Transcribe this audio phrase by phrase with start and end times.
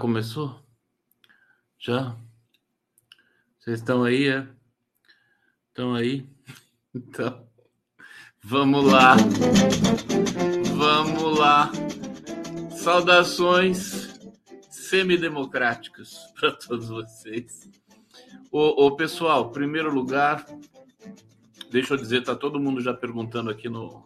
[0.00, 0.58] começou?
[1.78, 2.16] Já?
[3.58, 4.48] Vocês estão aí, é?
[5.68, 6.26] Estão aí?
[6.92, 7.46] Então,
[8.42, 9.14] vamos lá.
[10.76, 11.70] Vamos lá.
[12.72, 14.18] Saudações
[14.68, 17.70] semidemocráticas para todos vocês.
[18.50, 20.44] Ô, ô, pessoal, primeiro lugar,
[21.70, 24.04] deixa eu dizer, tá todo mundo já perguntando aqui no,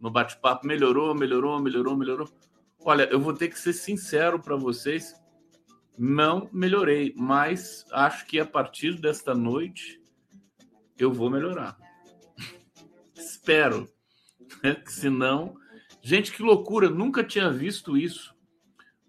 [0.00, 2.28] no bate-papo, melhorou, melhorou, melhorou, melhorou.
[2.86, 5.14] Olha, eu vou ter que ser sincero para vocês,
[5.96, 10.02] não melhorei, mas acho que a partir desta noite
[10.98, 11.78] eu vou melhorar.
[13.16, 13.88] Espero,
[14.62, 14.82] né?
[14.86, 15.56] senão,
[16.02, 18.34] gente, que loucura, nunca tinha visto isso,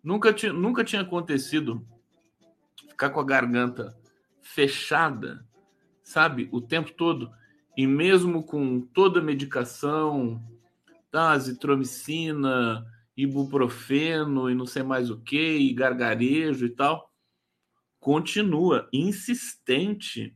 [0.01, 1.85] nunca tinha, nunca tinha acontecido
[2.87, 3.93] ficar com a garganta
[4.41, 5.45] fechada,
[6.01, 7.29] sabe, o tempo todo,
[7.75, 10.41] e mesmo com toda a medicação,
[11.11, 11.33] tá,
[13.15, 17.11] ibuprofeno e não sei mais o que, e gargarejo e tal,
[17.99, 20.35] continua insistente,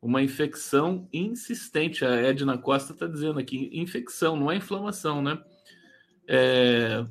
[0.00, 2.04] uma infecção insistente.
[2.04, 5.42] A Edna Costa está dizendo aqui, infecção, não é inflamação, né?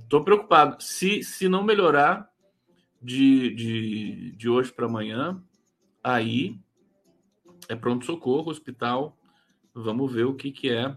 [0.03, 0.81] Estou é, preocupado.
[0.81, 2.29] Se, se não melhorar
[3.01, 5.41] de, de, de hoje para amanhã,
[6.05, 6.59] Aí
[7.67, 9.17] é pronto-socorro, hospital.
[9.73, 10.95] Vamos ver o que, que é.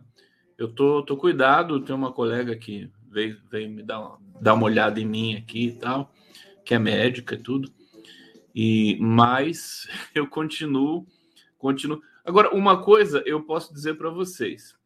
[0.58, 4.64] Eu tô, tô cuidado, tem uma colega que veio, veio me dar uma, dar uma
[4.64, 6.12] olhada em mim aqui e tal,
[6.64, 7.72] que é médica e tudo.
[8.54, 11.06] E mas eu continuo,
[11.56, 12.02] continuo.
[12.24, 14.76] Agora, uma coisa eu posso dizer para vocês.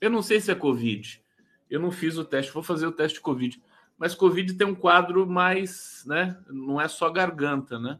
[0.00, 1.22] Eu não sei se é Covid.
[1.68, 3.62] Eu não fiz o teste, vou fazer o teste de Covid.
[3.96, 6.38] Mas Covid tem um quadro mais, né?
[6.48, 7.98] Não é só garganta, né?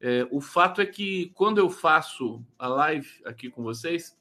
[0.00, 4.16] É, o fato é que quando eu faço a live aqui com vocês,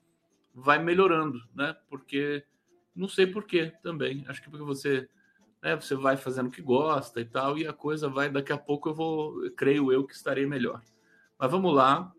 [0.53, 1.75] vai melhorando, né?
[1.87, 2.43] Porque
[2.97, 4.25] não sei porquê também.
[4.27, 5.07] Acho que porque você,
[5.61, 8.29] né, você vai fazendo o que gosta e tal, e a coisa vai.
[8.29, 10.81] Daqui a pouco eu vou, creio eu, que estarei melhor.
[11.37, 12.11] Mas vamos lá.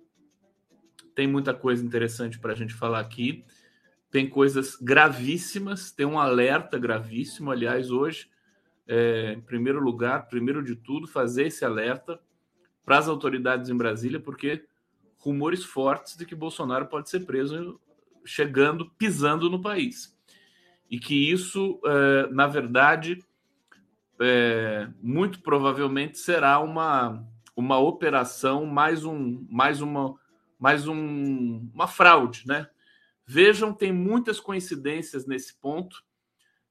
[1.14, 3.44] Tem muita coisa interessante para a gente falar aqui.
[4.10, 8.30] Tem coisas gravíssimas, tem um alerta gravíssimo, aliás, hoje.
[8.86, 12.18] É, em primeiro lugar, primeiro de tudo, fazer esse alerta
[12.84, 14.64] para as autoridades em Brasília, porque
[15.18, 17.78] rumores fortes de que Bolsonaro pode ser preso
[18.24, 20.17] chegando, pisando no país.
[20.90, 23.22] E que isso, é, na verdade,
[24.20, 30.14] é, muito provavelmente será uma, uma operação, mais, um, mais, uma,
[30.58, 32.44] mais um, uma fraude.
[32.46, 32.66] Né?
[33.26, 36.02] Vejam, tem muitas coincidências nesse ponto.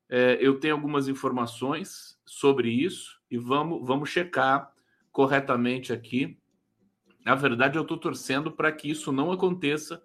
[0.09, 4.71] É, eu tenho algumas informações sobre isso e vamos, vamos checar
[5.11, 6.39] corretamente aqui.
[7.25, 10.01] Na verdade, eu estou torcendo para que isso não aconteça,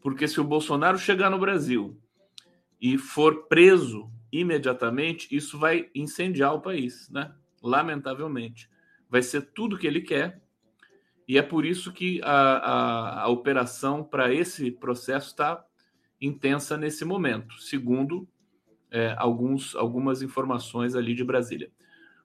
[0.00, 2.00] porque se o Bolsonaro chegar no Brasil
[2.80, 7.32] e for preso imediatamente, isso vai incendiar o país, né?
[7.62, 8.68] Lamentavelmente.
[9.08, 10.40] Vai ser tudo que ele quer,
[11.26, 15.64] e é por isso que a, a, a operação para esse processo está
[16.20, 18.28] intensa nesse momento, segundo
[18.90, 21.70] é, alguns, algumas informações ali de Brasília.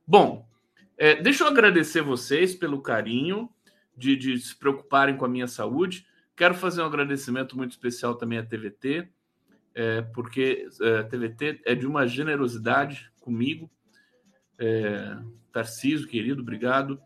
[0.08, 0.48] Bom,
[0.98, 3.50] é, deixa eu agradecer vocês pelo carinho
[3.96, 6.06] de, de, se preocuparem com a minha saúde.
[6.36, 9.10] Quero fazer um agradecimento muito especial também à TVT,
[9.76, 13.70] é, porque é, a TVT é de uma generosidade comigo.
[14.60, 15.18] É,
[15.52, 17.00] Tarcísio, querido, obrigado.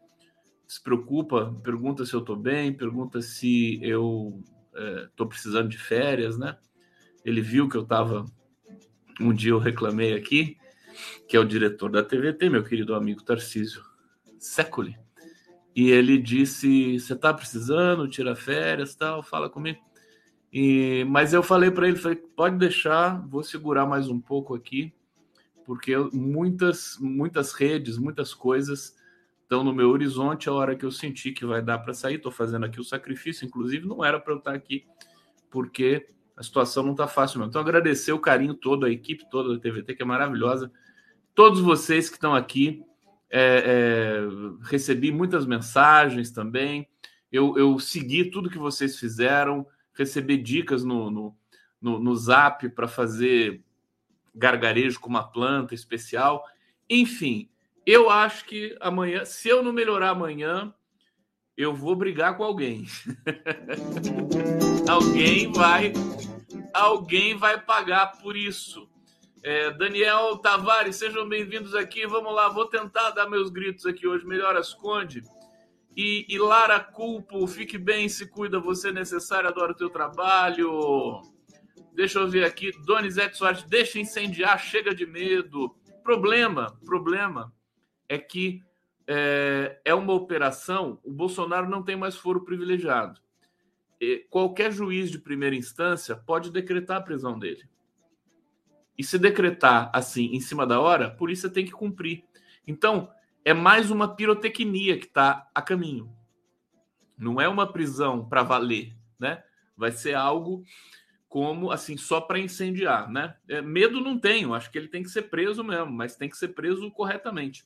[0.67, 4.41] Se preocupa, pergunta se eu estou bem, pergunta se eu
[5.05, 6.57] estou é, precisando de férias, né?
[7.23, 8.25] Ele viu que eu estava.
[9.19, 10.57] Um dia eu reclamei aqui
[11.27, 13.83] que é o diretor da TVT, meu querido amigo Tarcísio
[14.39, 14.97] Secoli.
[15.75, 19.79] E ele disse: Você está precisando, tira férias tal, fala comigo.
[20.51, 24.93] E, mas eu falei para ele: falei, Pode deixar, vou segurar mais um pouco aqui,
[25.65, 28.95] porque muitas, muitas redes, muitas coisas
[29.41, 30.49] estão no meu horizonte.
[30.49, 33.45] A hora que eu senti que vai dar para sair, estou fazendo aqui o sacrifício.
[33.45, 34.85] Inclusive, não era para eu estar aqui,
[35.49, 37.49] porque a situação não está fácil mesmo.
[37.49, 40.71] Então, agradecer o carinho todo, a equipe toda da TVT, que é maravilhosa
[41.33, 42.83] todos vocês que estão aqui.
[43.29, 44.27] É, é,
[44.63, 46.87] recebi muitas mensagens também.
[47.31, 49.65] Eu, eu segui tudo que vocês fizeram,
[49.97, 51.35] recebi dicas no, no,
[51.81, 53.63] no, no zap para fazer
[54.33, 56.45] gargarejo com uma planta especial.
[56.89, 57.49] Enfim,
[57.85, 60.73] eu acho que amanhã, se eu não melhorar amanhã,
[61.55, 62.85] eu vou brigar com alguém.
[64.87, 65.91] alguém vai,
[66.73, 68.87] alguém vai pagar por isso.
[69.41, 72.05] É, Daniel Tavares, sejam bem-vindos aqui.
[72.05, 74.25] Vamos lá, vou tentar dar meus gritos aqui hoje.
[74.25, 75.23] Melhoras Conde.
[75.97, 81.23] E, e Lara Culpo, fique bem, se cuida, você é necessário, adoro o teu trabalho.
[81.95, 82.71] Deixa eu ver aqui.
[82.85, 85.75] Donizete Soares, deixa incendiar, chega de medo.
[86.03, 87.51] Problema, problema
[88.07, 88.61] é que
[89.07, 93.19] é, é uma operação, o Bolsonaro não tem mais foro privilegiado.
[93.99, 97.67] E qualquer juiz de primeira instância pode decretar a prisão dele.
[98.95, 102.23] E se decretar assim em cima da hora, a polícia tem que cumprir.
[102.67, 103.09] Então,
[103.47, 106.13] é mais uma pirotecnia que está a caminho.
[107.17, 109.41] Não é uma prisão para valer, né?
[109.77, 110.65] Vai ser algo
[111.29, 113.37] como assim só para incendiar, né?
[113.47, 116.35] É, medo não tenho, acho que ele tem que ser preso mesmo, mas tem que
[116.35, 117.65] ser preso corretamente.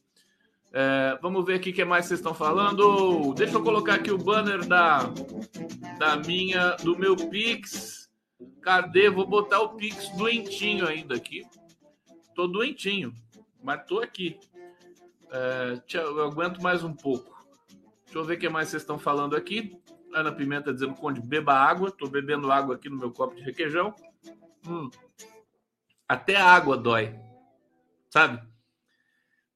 [0.72, 3.34] É, vamos ver aqui o que mais vocês estão falando.
[3.34, 5.12] Deixa eu colocar aqui o banner da,
[5.98, 8.08] da minha, do meu Pix.
[8.62, 9.10] Cadê?
[9.10, 11.44] Vou botar o Pix doentinho ainda aqui.
[12.36, 13.12] Tô doentinho,
[13.64, 14.38] mas tô aqui.
[15.32, 17.32] É, eu aguento mais um pouco.
[18.04, 19.82] Deixa eu ver o que mais vocês estão falando aqui.
[20.14, 21.90] Ana Pimenta dizendo, Conde, beba água.
[21.90, 23.96] Tô bebendo água aqui no meu copo de requeijão.
[24.68, 24.90] Hum.
[26.08, 27.18] Até a água dói.
[28.10, 28.46] Sabe?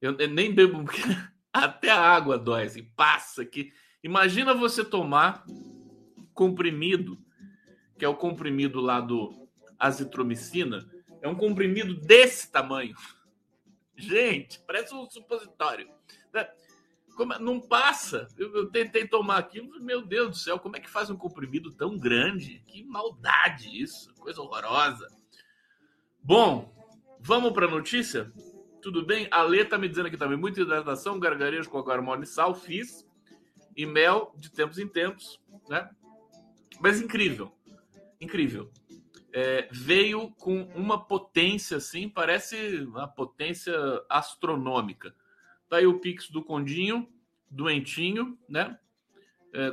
[0.00, 1.02] Eu, eu nem bebo, porque
[1.52, 3.70] até a água dói, assim, passa aqui.
[4.02, 5.44] Imagina você tomar
[6.32, 7.18] comprimido,
[7.98, 10.88] que é o comprimido lá do azitromicina,
[11.20, 12.94] é um comprimido desse tamanho.
[13.96, 15.88] Gente, parece um supositório.
[16.32, 16.48] Né?
[17.16, 18.28] Como, é, não passa.
[18.36, 21.72] Eu, eu, tentei tomar aquilo, meu Deus do céu, como é que faz um comprimido
[21.72, 22.62] tão grande?
[22.66, 25.08] Que maldade isso, coisa horrorosa.
[26.22, 26.72] Bom,
[27.20, 28.30] vamos para a notícia?
[28.82, 29.26] Tudo bem?
[29.30, 30.38] A Lê tá me dizendo aqui também.
[30.38, 33.06] Muita hidratação, gargarejo com hormônio e sal, fiz.
[33.74, 35.90] E mel de tempos em tempos, né?
[36.80, 37.52] Mas incrível.
[38.20, 38.70] Incrível.
[39.32, 43.74] É, veio com uma potência assim, parece uma potência
[44.08, 45.14] astronômica.
[45.68, 47.08] Tá aí o Pix do Condinho,
[47.50, 48.78] doentinho, né?
[49.52, 49.70] É.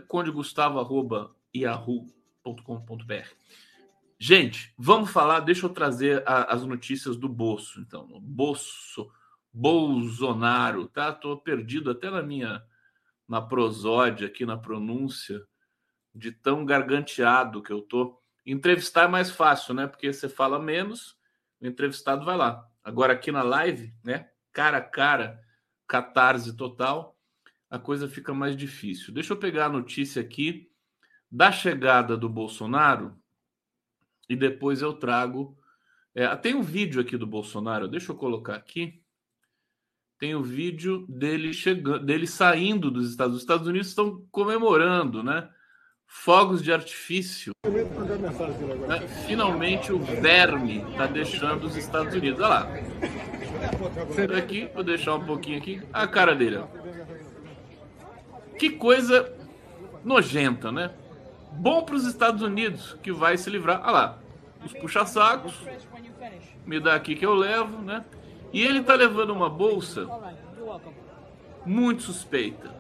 [4.18, 5.42] Gente, vamos falar.
[5.42, 8.08] Deixa eu trazer a, as notícias do Bolso, então.
[8.22, 9.12] Bolso,
[9.52, 11.12] Bolsonaro, tá?
[11.12, 12.64] Tô perdido até na minha
[13.28, 15.42] na prosódia aqui na pronúncia
[16.14, 18.22] de tão garganteado que eu tô.
[18.46, 19.88] Entrevistar é mais fácil, né?
[19.88, 21.18] Porque você fala menos,
[21.62, 22.68] o entrevistado vai lá.
[22.84, 24.30] Agora aqui na live, né?
[24.52, 25.42] Cara a cara,
[25.88, 27.18] catarse total,
[27.70, 29.14] a coisa fica mais difícil.
[29.14, 30.70] Deixa eu pegar a notícia aqui
[31.32, 33.18] da chegada do Bolsonaro
[34.30, 35.58] e depois eu trago.
[36.14, 39.02] É, tem um vídeo aqui do Bolsonaro, deixa eu colocar aqui.
[40.20, 43.38] Tem o um vídeo dele chegando, dele saindo dos Estados Unidos.
[43.38, 45.50] Os Estados Unidos estão comemorando, né?
[46.16, 47.54] Fogos de artifício.
[48.88, 49.00] Né?
[49.26, 52.40] Finalmente o verme está deixando os Estados Unidos.
[52.40, 52.70] Olha lá.
[54.38, 55.82] Aqui, vou deixar um pouquinho aqui.
[55.92, 56.64] A cara dele.
[58.58, 59.34] Que coisa
[60.06, 60.92] nojenta, né?
[61.52, 63.82] Bom para os Estados Unidos, que vai se livrar.
[63.82, 64.20] Olha lá,
[64.64, 65.60] os puxa-sacos.
[66.66, 68.06] Me dá aqui que eu levo, né?
[68.54, 70.08] E ele tá levando uma bolsa
[71.66, 72.74] muito suspeita.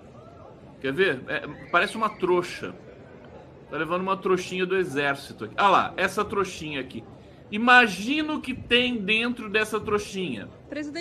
[0.80, 1.22] Quer ver?
[1.28, 2.74] É, parece uma trouxa.
[3.74, 5.56] Tá levando uma trouxinha do exército aqui.
[5.58, 7.04] Olha lá, essa trouxinha aqui.
[7.50, 10.48] Imagina o que tem dentro dessa trouxinha.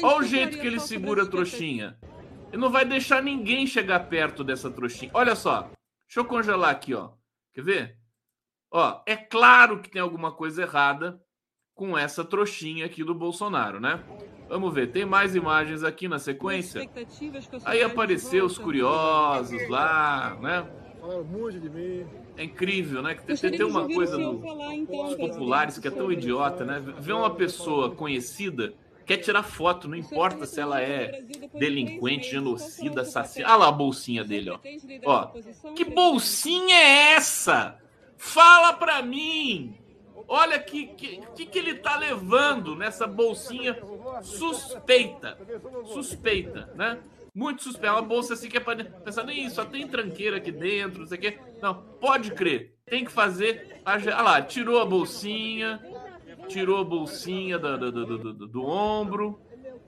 [0.03, 1.99] Olha o jeito que ele segura a trouxinha.
[2.51, 5.11] Ele não vai deixar ninguém chegar perto dessa trouxinha.
[5.13, 5.71] Olha só.
[6.07, 7.11] Deixa eu congelar aqui, ó.
[7.53, 7.99] Quer ver?
[8.71, 11.21] Ó, é claro que tem alguma coisa errada
[11.75, 14.03] com essa trouxinha aqui do Bolsonaro, né?
[14.49, 16.89] Vamos ver, tem mais imagens aqui na sequência.
[17.67, 20.67] Aí apareceu os curiosos lá, né?
[22.37, 23.15] É incrível, né?
[23.15, 26.83] Que tem, tem uma coisa dos então, populares que é tão idiota, né?
[26.99, 28.75] Ver uma pessoa conhecida
[29.05, 31.23] quer tirar foto, não importa se ela é
[31.55, 33.47] delinquente, genocida, assassino.
[33.47, 34.59] Olha lá a bolsinha dele, ó.
[35.05, 35.27] Ó,
[35.75, 37.79] que bolsinha é essa?
[38.17, 39.79] Fala pra mim!
[40.29, 43.77] Olha que que, que ele tá levando nessa bolsinha
[44.23, 45.37] suspeita.
[45.93, 46.99] Suspeita, né?
[47.35, 47.95] Muito suspeita.
[47.95, 48.75] Uma bolsa assim que é pra
[49.25, 51.39] nem isso, só tem tranqueira aqui dentro, não sei o quê.
[51.63, 52.77] Não, pode crer.
[52.85, 53.81] Tem que fazer.
[53.87, 55.81] Olha lá, tirou a bolsinha,
[56.49, 59.41] tirou a bolsinha do, do, do, do, do ombro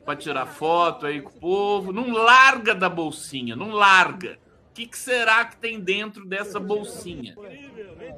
[0.04, 1.92] para tirar foto aí com o povo.
[1.92, 4.38] Não larga da bolsinha, não larga.
[4.70, 7.36] O que, que, será que tem dentro dessa bolsinha?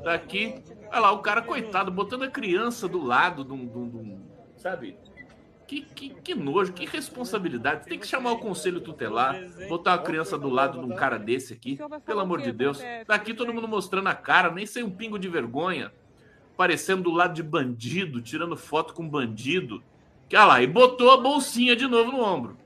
[0.02, 0.54] Tá aqui.
[0.90, 4.20] Olha lá, o cara, coitado, botando a criança do lado de um
[4.56, 4.96] sabe?
[5.66, 7.86] Que, que, que, nojo, que responsabilidade.
[7.86, 9.36] Tem que chamar o conselho tutelar,
[9.68, 11.78] botar a criança do lado de um cara desse aqui.
[12.04, 12.80] Pelo amor de Deus.
[13.06, 15.92] Tá aqui todo mundo mostrando a cara, nem sem um pingo de vergonha
[16.56, 19.82] aparecendo do lado de bandido, tirando foto com bandido.
[20.26, 22.56] Que, lá, e botou a bolsinha de novo no ombro.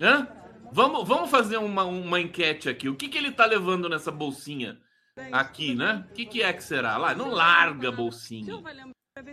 [0.00, 0.28] Hã?
[0.70, 2.90] Vamos, vamos fazer uma, uma enquete aqui.
[2.90, 4.78] O que, que ele tá levando nessa bolsinha
[5.32, 6.06] aqui, né?
[6.10, 6.98] O que, que é que será?
[6.98, 8.62] Lá, não larga a bolsinha.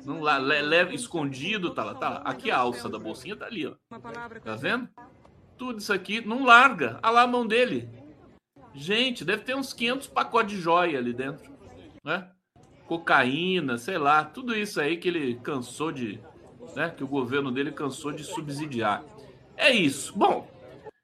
[0.05, 2.17] Não lá, leva escondido, tá lá, tá lá.
[2.25, 3.75] Aqui a alça da bolsinha tá ali, ó.
[4.43, 4.89] Tá vendo?
[5.57, 6.99] Tudo isso aqui não larga.
[7.03, 7.89] Olha lá a mão dele.
[8.73, 11.51] Gente, deve ter uns 500 pacotes de joia ali dentro,
[12.03, 12.29] né?
[12.87, 16.19] Cocaína, sei lá, tudo isso aí que ele cansou de,
[16.75, 16.89] né?
[16.89, 19.03] Que o governo dele cansou de subsidiar.
[19.55, 20.17] É isso.
[20.17, 20.49] Bom,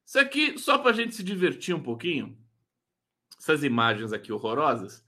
[0.05, 2.35] isso aqui só para a gente se divertir um pouquinho.
[3.37, 5.05] Essas imagens aqui horrorosas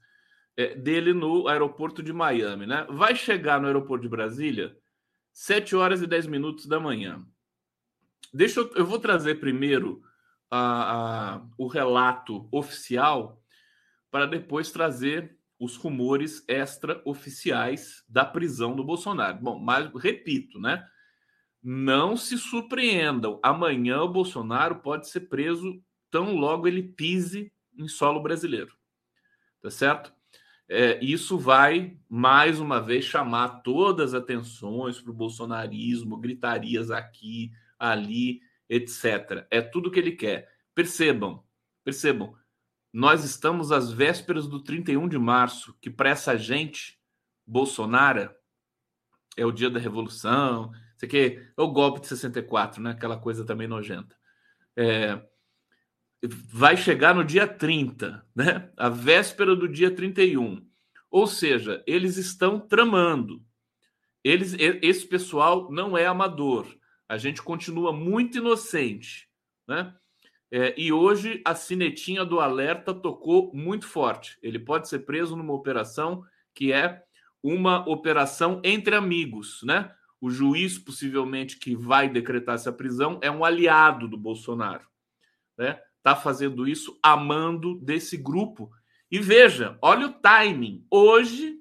[0.76, 2.86] dele no aeroporto de Miami, né?
[2.90, 4.76] Vai chegar no aeroporto de Brasília
[5.32, 7.24] 7 horas e 10 minutos da manhã.
[8.32, 10.02] Deixa eu, eu vou trazer primeiro
[10.50, 13.42] a, a, o relato oficial
[14.10, 19.38] para depois trazer os rumores extraoficiais da prisão do Bolsonaro.
[19.38, 20.86] Bom, mas repito, né?
[21.62, 23.38] Não se surpreendam.
[23.42, 28.76] Amanhã o Bolsonaro pode ser preso tão logo ele pise em solo brasileiro.
[29.62, 30.12] Tá certo?
[30.74, 37.52] É, isso vai, mais uma vez, chamar todas as atenções para o bolsonarismo, gritarias aqui,
[37.78, 39.46] ali, etc.
[39.50, 40.50] É tudo que ele quer.
[40.74, 41.44] Percebam,
[41.84, 42.34] percebam,
[42.90, 46.98] nós estamos às vésperas do 31 de março, que para essa gente,
[47.46, 48.30] Bolsonaro
[49.36, 52.92] é o dia da revolução, isso aqui é o golpe de 64, né?
[52.92, 54.16] Aquela coisa também nojenta.
[54.74, 55.22] É,
[56.22, 58.70] vai chegar no dia 30, né?
[58.76, 60.64] A véspera do dia 31.
[61.10, 63.42] Ou seja, eles estão tramando.
[64.24, 66.66] Eles, esse pessoal não é amador.
[67.08, 69.28] A gente continua muito inocente,
[69.66, 69.94] né?
[70.50, 74.38] É, e hoje a sinetinha do alerta tocou muito forte.
[74.42, 76.24] Ele pode ser preso numa operação
[76.54, 77.02] que é
[77.42, 79.90] uma operação entre amigos, né?
[80.22, 84.86] o juiz, possivelmente, que vai decretar essa prisão, é um aliado do Bolsonaro.
[85.58, 85.82] Né?
[86.02, 88.72] Está fazendo isso amando desse grupo.
[89.08, 90.84] E veja, olha o timing.
[90.90, 91.56] Hoje,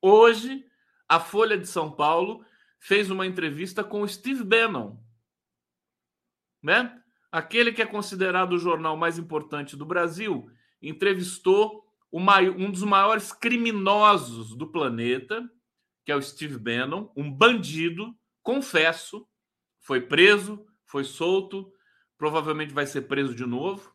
[0.00, 0.64] hoje,
[1.08, 2.44] a Folha de São Paulo
[2.78, 4.96] fez uma entrevista com o Steve Bannon,
[6.62, 7.02] né?
[7.32, 10.48] Aquele que é considerado o jornal mais importante do Brasil,
[10.80, 15.42] entrevistou um dos maiores criminosos do planeta,
[16.04, 19.26] que é o Steve Bannon, um bandido, confesso,
[19.80, 21.72] foi preso, foi solto,
[22.22, 23.92] provavelmente vai ser preso de novo.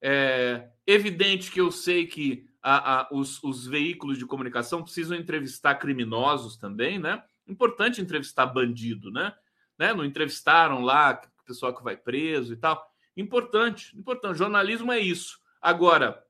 [0.00, 5.76] É evidente que eu sei que a, a, os, os, veículos de comunicação precisam entrevistar
[5.76, 7.22] criminosos também, né?
[7.46, 9.32] Importante entrevistar bandido, né?
[9.78, 9.94] né?
[9.94, 12.84] Não entrevistaram lá o pessoal que vai preso e tal.
[13.16, 14.38] Importante, importante.
[14.38, 15.38] Jornalismo é isso.
[15.60, 16.20] Agora,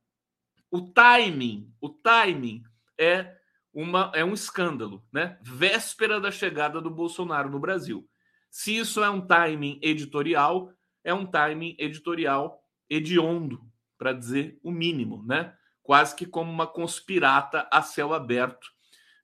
[0.70, 2.62] o timing, o timing
[2.98, 3.38] é
[3.72, 5.38] uma, é um escândalo, né?
[5.40, 8.06] Véspera da chegada do Bolsonaro no Brasil.
[8.50, 10.70] Se isso é um timing editorial,
[11.04, 13.60] é um timing editorial hediondo,
[13.98, 15.54] para dizer o mínimo, né?
[15.82, 18.68] Quase que como uma conspirata a céu aberto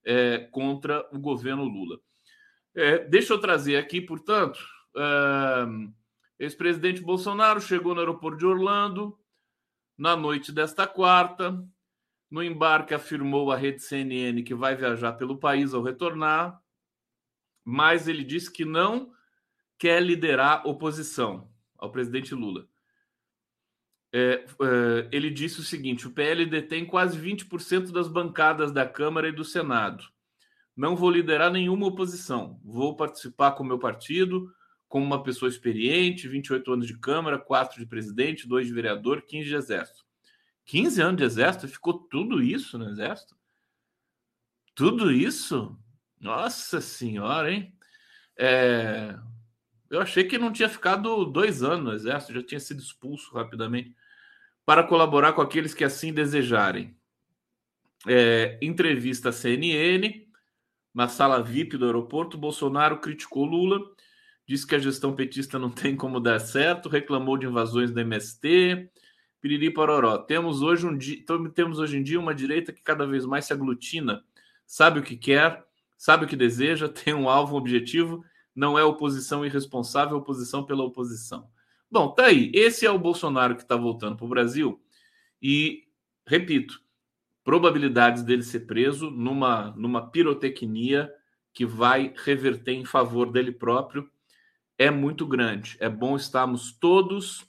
[0.04, 1.98] é, contra o governo Lula.
[2.74, 4.58] É, deixa eu trazer aqui, portanto,
[4.96, 5.92] uh,
[6.38, 9.18] ex-presidente Bolsonaro chegou no aeroporto de Orlando
[9.96, 11.64] na noite desta quarta
[12.30, 16.62] no embarque, afirmou a rede CNN que vai viajar pelo país ao retornar,
[17.64, 19.12] mas ele disse que não
[19.78, 22.68] quer liderar oposição ao presidente Lula.
[24.12, 29.28] É, é, ele disse o seguinte: o PL detém quase 20% das bancadas da Câmara
[29.28, 30.04] e do Senado.
[30.76, 32.60] Não vou liderar nenhuma oposição.
[32.64, 34.52] Vou participar com o meu partido,
[34.88, 39.48] como uma pessoa experiente, 28 anos de Câmara, 4 de presidente, 2 de vereador, 15
[39.48, 40.04] de exército.
[40.64, 43.36] 15 anos de exército, ficou tudo isso no exército?
[44.74, 45.76] Tudo isso?
[46.20, 47.74] Nossa senhora, hein?
[48.36, 49.18] É...
[49.90, 53.94] Eu achei que não tinha ficado dois anos no exército, já tinha sido expulso rapidamente
[54.64, 56.94] para colaborar com aqueles que assim desejarem.
[58.06, 60.26] É, entrevista à CNN,
[60.94, 63.80] na sala VIP do aeroporto, Bolsonaro criticou Lula,
[64.46, 68.90] disse que a gestão petista não tem como dar certo, reclamou de invasões do MST,
[69.40, 70.18] Piriri Pororó.
[70.18, 73.52] Temos hoje, um dia, temos hoje em dia uma direita que cada vez mais se
[73.52, 74.22] aglutina,
[74.66, 75.64] sabe o que quer,
[75.96, 78.24] sabe o que deseja, tem um alvo, um objetivo,
[78.58, 81.48] não é oposição irresponsável, é oposição pela oposição.
[81.88, 82.50] Bom, tá aí.
[82.52, 84.82] Esse é o Bolsonaro que está voltando para o Brasil.
[85.40, 85.84] E,
[86.26, 86.82] repito,
[87.44, 91.08] probabilidades dele ser preso numa, numa pirotecnia
[91.54, 94.10] que vai reverter em favor dele próprio
[94.76, 95.76] é muito grande.
[95.78, 97.46] É bom estarmos todos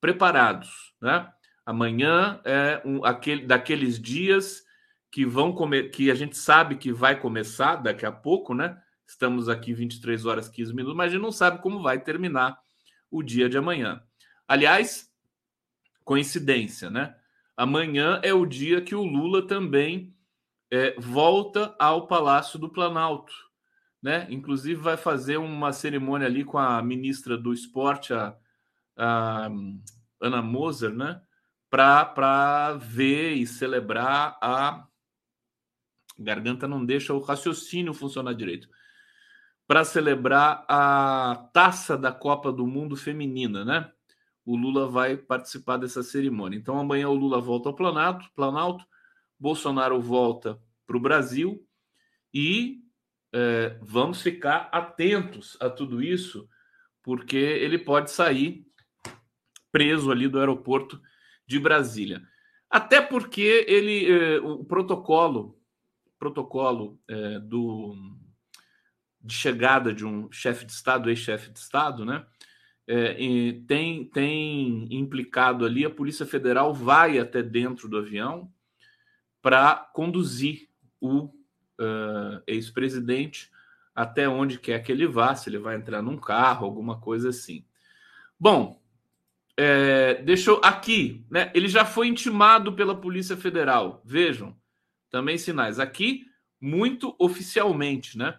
[0.00, 1.32] preparados, né?
[1.64, 4.64] Amanhã é um, aquele, daqueles dias
[5.08, 8.76] que vão comer, que a gente sabe que vai começar daqui a pouco, né?
[9.08, 12.60] Estamos aqui 23 horas 15 minutos, mas a gente não sabe como vai terminar
[13.10, 14.02] o dia de amanhã.
[14.46, 15.10] Aliás,
[16.04, 17.16] coincidência, né?
[17.56, 20.14] Amanhã é o dia que o Lula também
[20.70, 23.32] é, volta ao Palácio do Planalto,
[24.02, 24.26] né?
[24.28, 28.36] Inclusive vai fazer uma cerimônia ali com a ministra do Esporte, a,
[28.94, 29.48] a
[30.20, 31.22] Ana Moser, né?
[31.70, 34.86] Para ver e celebrar a
[36.18, 38.68] garganta não deixa o raciocínio funcionar direito.
[39.68, 43.92] Para celebrar a taça da Copa do Mundo feminina, né?
[44.44, 46.58] O Lula vai participar dessa cerimônia.
[46.58, 48.84] Então amanhã o Lula volta ao Planalto, Planalto
[49.38, 51.64] Bolsonaro volta para o Brasil
[52.34, 52.82] e
[53.32, 56.48] é, vamos ficar atentos a tudo isso,
[57.02, 58.66] porque ele pode sair
[59.70, 61.00] preso ali do aeroporto
[61.46, 62.22] de Brasília.
[62.70, 65.56] Até porque ele, é, o protocolo
[66.18, 67.94] protocolo é, do,
[69.20, 72.24] de chegada de um chefe de Estado, ex-chefe de Estado, né?
[72.86, 73.14] É,
[73.66, 78.50] tem, tem implicado ali, a Polícia Federal vai até dentro do avião
[79.42, 80.68] para conduzir
[81.00, 83.50] o uh, ex-presidente
[83.94, 87.64] até onde quer que ele vá, se ele vai entrar num carro, alguma coisa assim.
[88.38, 88.80] Bom,
[89.56, 91.50] é, deixou aqui, né?
[91.52, 94.00] Ele já foi intimado pela Polícia Federal.
[94.04, 94.56] Vejam,
[95.10, 95.80] também sinais.
[95.80, 96.26] Aqui,
[96.60, 98.38] muito oficialmente, né?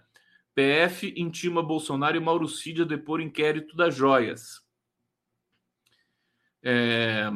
[0.59, 4.61] PF intima Bolsonaro e Mauro Cid a depor inquérito das joias.
[6.61, 7.29] É...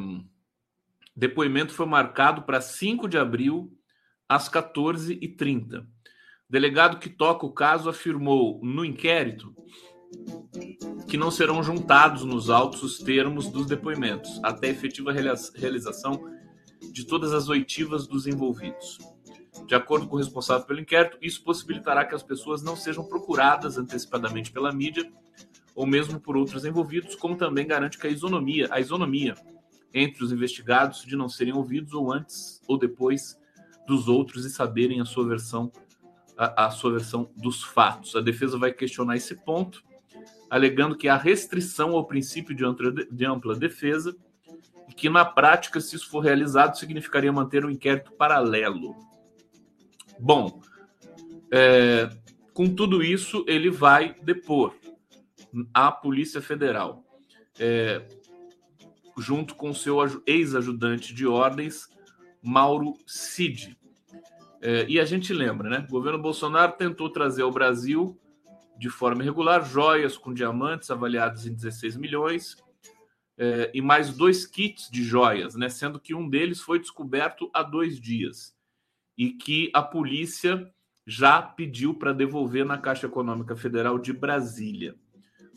[1.16, 3.72] Depoimento foi marcado para 5 de abril,
[4.28, 5.86] às 14h30.
[6.50, 9.56] Delegado que toca o caso afirmou no inquérito
[11.08, 16.22] que não serão juntados nos autos os termos dos depoimentos, até efetiva realização
[16.92, 18.98] de todas as oitivas dos envolvidos.
[19.66, 23.78] De acordo com o responsável pelo inquérito, isso possibilitará que as pessoas não sejam procuradas
[23.78, 25.10] antecipadamente pela mídia
[25.74, 29.34] ou mesmo por outros envolvidos, como também garante que a isonomia, a isonomia
[29.92, 33.38] entre os investigados de não serem ouvidos ou antes ou depois
[33.86, 35.70] dos outros e saberem a sua versão
[36.36, 38.16] a, a sua versão dos fatos.
[38.16, 39.84] A defesa vai questionar esse ponto,
[40.50, 44.16] alegando que há restrição ao princípio de ampla, de ampla defesa
[44.88, 48.96] e que na prática, se isso for realizado, significaria manter um inquérito paralelo.
[50.18, 50.60] Bom,
[51.50, 52.08] é,
[52.52, 54.74] com tudo isso, ele vai depor
[55.72, 57.04] a Polícia Federal,
[57.58, 58.02] é,
[59.18, 61.88] junto com seu ex-ajudante de ordens,
[62.42, 63.76] Mauro Cid.
[64.60, 65.84] É, e a gente lembra, né?
[65.88, 68.18] O governo Bolsonaro tentou trazer ao Brasil,
[68.78, 72.56] de forma irregular, joias com diamantes avaliados em 16 milhões
[73.36, 75.68] é, e mais dois kits de joias, né?
[75.68, 78.53] Sendo que um deles foi descoberto há dois dias
[79.16, 80.70] e que a polícia
[81.06, 84.94] já pediu para devolver na Caixa Econômica Federal de Brasília.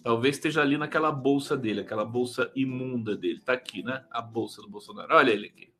[0.03, 3.41] Talvez esteja ali naquela bolsa dele, aquela bolsa imunda dele.
[3.41, 4.05] Tá aqui, né?
[4.11, 5.13] A bolsa do Bolsonaro.
[5.13, 5.73] Olha ele aqui.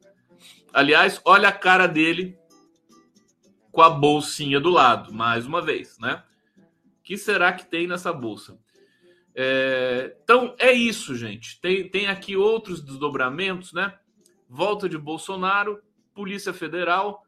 [0.73, 2.37] Aliás, olha a cara dele
[3.71, 6.23] com a bolsinha do lado, mais uma vez, né?
[6.57, 8.57] O que será que tem nessa bolsa?
[9.35, 10.17] É...
[10.23, 11.61] Então, é isso, gente.
[11.61, 13.97] Tem, tem aqui outros desdobramentos, né?
[14.49, 15.81] Volta de Bolsonaro,
[16.13, 17.26] Polícia Federal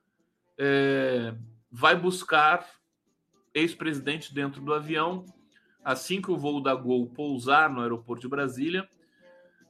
[0.60, 1.34] é,
[1.72, 2.68] vai buscar
[3.54, 5.24] ex-presidente dentro do avião.
[5.84, 8.88] Assim que o voo da Gol pousar no aeroporto de Brasília,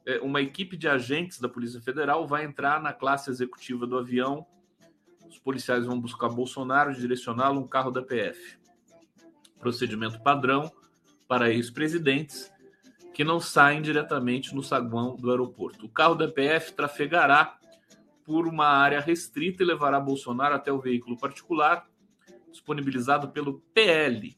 [0.05, 4.45] é, uma equipe de agentes da Polícia Federal vai entrar na classe executiva do avião.
[5.29, 8.57] Os policiais vão buscar Bolsonaro e direcioná-lo um carro da PF.
[9.59, 10.71] Procedimento padrão
[11.27, 12.51] para ex-presidentes
[13.13, 15.85] que não saem diretamente no saguão do aeroporto.
[15.85, 17.58] O carro da PF trafegará
[18.29, 21.89] por uma área restrita e levará Bolsonaro até o veículo particular
[22.51, 24.37] disponibilizado pelo PL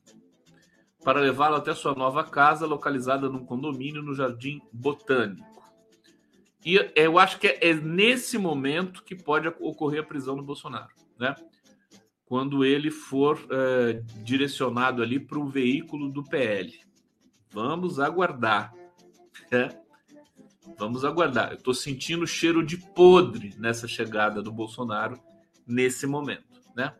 [1.03, 5.61] para levá-lo até sua nova casa localizada num condomínio no Jardim Botânico.
[6.65, 11.35] E eu acho que é nesse momento que pode ocorrer a prisão do Bolsonaro, né?
[12.23, 16.79] Quando ele for é, direcionado ali para o veículo do PL.
[17.49, 18.73] Vamos aguardar.
[19.51, 19.67] Né?
[20.77, 21.51] Vamos aguardar.
[21.51, 25.19] Eu estou sentindo cheiro de podre nessa chegada do Bolsonaro
[25.65, 26.93] nesse momento, né?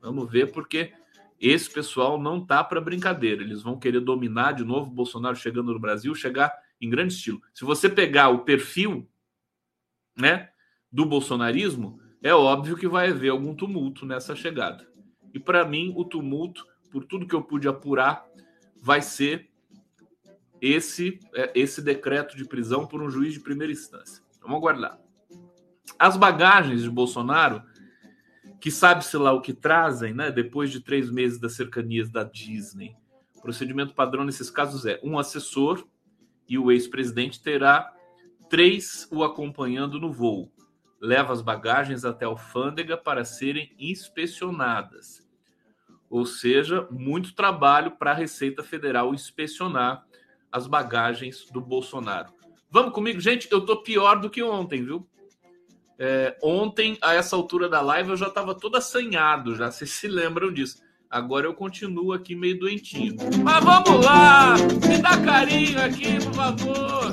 [0.00, 0.92] Vamos ver porque
[1.40, 3.42] esse pessoal não tá para brincadeira.
[3.42, 7.40] Eles vão querer dominar de novo Bolsonaro chegando no Brasil, chegar em grande estilo.
[7.54, 9.08] Se você pegar o perfil,
[10.16, 10.50] né,
[10.90, 14.86] do bolsonarismo, é óbvio que vai haver algum tumulto nessa chegada.
[15.32, 18.24] E para mim, o tumulto, por tudo que eu pude apurar,
[18.80, 19.50] vai ser
[20.62, 24.22] esse, é, esse decreto de prisão por um juiz de primeira instância.
[24.40, 24.96] Vamos aguardar.
[25.98, 27.64] As bagagens de Bolsonaro,
[28.60, 32.94] que sabe-se lá o que trazem, né, depois de três meses das cercanias da Disney.
[33.34, 35.84] O procedimento padrão nesses casos é um assessor
[36.48, 37.92] e o ex-presidente terá
[38.48, 40.52] três o acompanhando no voo.
[41.00, 45.28] Leva as bagagens até a alfândega para serem inspecionadas.
[46.08, 50.06] Ou seja, muito trabalho para a Receita Federal inspecionar
[50.52, 52.32] as bagagens do Bolsonaro.
[52.70, 53.48] Vamos comigo, gente?
[53.50, 55.08] Eu tô pior do que ontem, viu?
[55.98, 60.08] É, ontem, a essa altura da live, eu já estava todo assanhado, já vocês se
[60.08, 60.82] lembram disso.
[61.08, 63.16] Agora eu continuo aqui meio doentinho.
[63.44, 64.54] Mas vamos lá!
[64.88, 67.10] Me dá carinho aqui, por favor!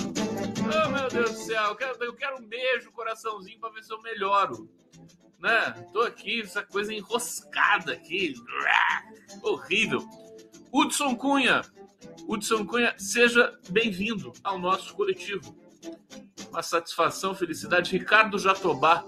[0.71, 3.93] Oh, meu Deus do céu, eu quero, eu quero um beijo, coraçãozinho, para ver se
[3.93, 4.69] eu melhoro.
[5.38, 5.71] Né?
[5.91, 8.34] Tô aqui, essa coisa enroscada aqui.
[9.43, 10.08] Horrível.
[10.71, 11.62] Hudson Cunha,
[12.28, 15.56] Hudson Cunha, seja bem-vindo ao nosso coletivo.
[16.50, 17.92] Uma satisfação, felicidade.
[17.92, 19.04] Ricardo Jatobá,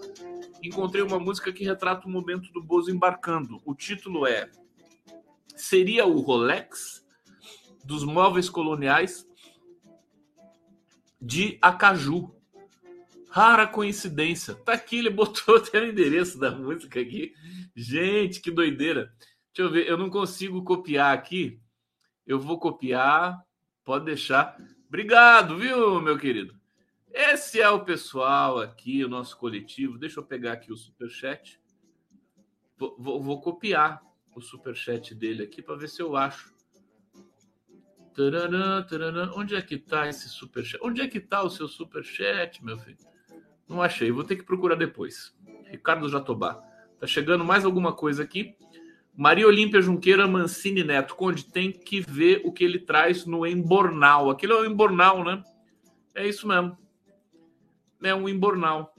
[0.63, 3.61] encontrei uma música que retrata o momento do Bozo embarcando.
[3.65, 4.49] O título é
[5.55, 7.05] Seria o Rolex
[7.83, 9.27] dos móveis coloniais
[11.21, 12.33] de Acaju.
[13.29, 14.55] Rara coincidência.
[14.55, 17.33] Tá aqui, ele botou até o endereço da música aqui.
[17.75, 19.13] Gente, que doideira.
[19.53, 21.59] Deixa eu ver, eu não consigo copiar aqui.
[22.31, 23.45] Eu vou copiar,
[23.83, 24.57] pode deixar.
[24.87, 26.55] Obrigado, viu, meu querido?
[27.11, 29.97] Esse é o pessoal aqui, o nosso coletivo.
[29.97, 31.59] Deixa eu pegar aqui o superchat.
[32.77, 34.01] Vou, vou, vou copiar
[34.33, 36.53] o superchat dele aqui para ver se eu acho.
[39.35, 40.81] Onde é que tá esse superchat?
[40.81, 42.97] Onde é que tá o seu superchat, meu filho?
[43.67, 45.35] Não achei, vou ter que procurar depois.
[45.65, 46.53] Ricardo Jatobá.
[46.97, 48.55] Tá chegando mais alguma coisa aqui.
[49.15, 51.15] Maria Olímpia Junqueira Mancini Neto.
[51.15, 54.29] Conde, tem que ver o que ele traz no Embornal.
[54.29, 55.43] Aquilo é o Embornal, né?
[56.15, 56.77] É isso mesmo.
[58.01, 58.93] É um Embornal.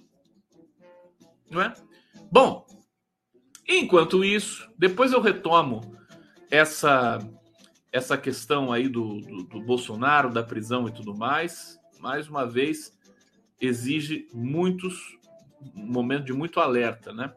[1.50, 1.74] Não é?
[2.30, 2.66] Bom,
[3.68, 5.96] enquanto isso, depois eu retomo
[6.50, 7.18] essa
[7.92, 11.78] essa questão aí do, do, do Bolsonaro, da prisão e tudo mais.
[12.00, 12.98] Mais uma vez,
[13.60, 15.18] exige muitos
[15.74, 17.34] momentos de muito alerta, né?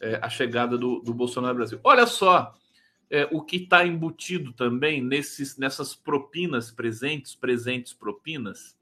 [0.00, 1.80] É, a chegada do, do Bolsonaro no Brasil.
[1.82, 2.54] Olha só
[3.10, 8.76] é, o que está embutido também nesses, nessas propinas presentes, presentes propinas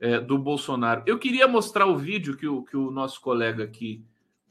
[0.00, 1.02] é, do Bolsonaro.
[1.06, 4.04] Eu queria mostrar o vídeo que o, que o nosso colega aqui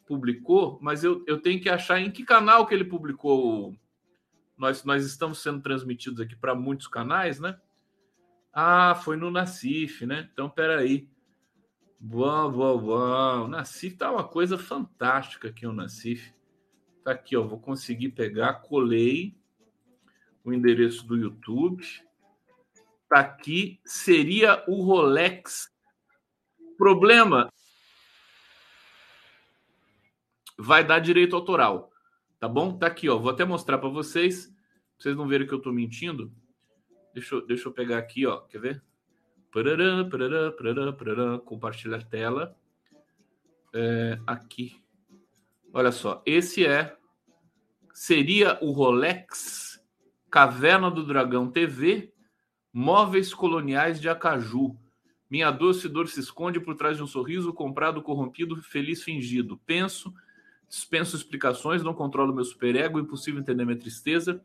[0.05, 3.75] publicou, mas eu, eu tenho que achar em que canal que ele publicou.
[4.57, 7.57] Nós, nós estamos sendo transmitidos aqui para muitos canais, né?
[8.53, 10.29] Ah, foi no Nacif, né?
[10.33, 10.85] Então, peraí.
[10.85, 11.09] aí.
[12.03, 13.45] Uau, uau, uau.
[13.45, 16.33] O Nacif tá uma coisa fantástica aqui, o Nacif.
[17.03, 17.43] Tá aqui, ó.
[17.43, 19.37] Vou conseguir pegar, colei
[20.43, 21.85] o endereço do YouTube.
[23.07, 23.79] Tá aqui.
[23.85, 25.71] Seria o Rolex.
[26.75, 27.51] Problema.
[30.57, 31.91] Vai dar direito autoral.
[32.39, 32.75] Tá bom?
[32.75, 33.19] Tá aqui, ó.
[33.19, 34.47] Vou até mostrar para vocês.
[34.47, 34.55] Pra
[34.97, 36.33] vocês não verem que eu tô mentindo.
[37.13, 38.41] Deixa eu, deixa eu pegar aqui, ó.
[38.41, 38.90] Quer ver?
[39.53, 42.55] Parará, parará, parará, parará, compartilhar tela.
[43.73, 44.81] É, aqui.
[45.73, 46.95] Olha só, esse é.
[47.93, 49.83] Seria o Rolex
[50.29, 52.13] Caverna do Dragão TV,
[52.71, 54.77] Móveis Coloniais de Acaju.
[55.29, 59.57] Minha doce dor se esconde por trás de um sorriso comprado, corrompido, feliz fingido.
[59.65, 60.13] Penso,
[60.69, 64.41] dispenso explicações, não controlo meu superego, impossível entender minha tristeza.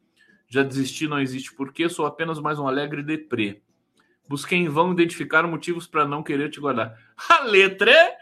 [0.48, 3.62] Já desisti, não existe porquê, sou apenas mais um alegre deprê.
[4.28, 6.98] Busquei em vão identificar motivos para não querer te guardar.
[7.28, 8.18] A letra é,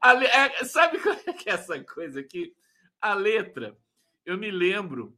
[0.00, 0.26] a le...
[0.26, 0.64] é.
[0.64, 2.54] Sabe qual é que é essa coisa aqui?
[3.00, 3.76] A letra.
[4.24, 5.16] Eu me lembro,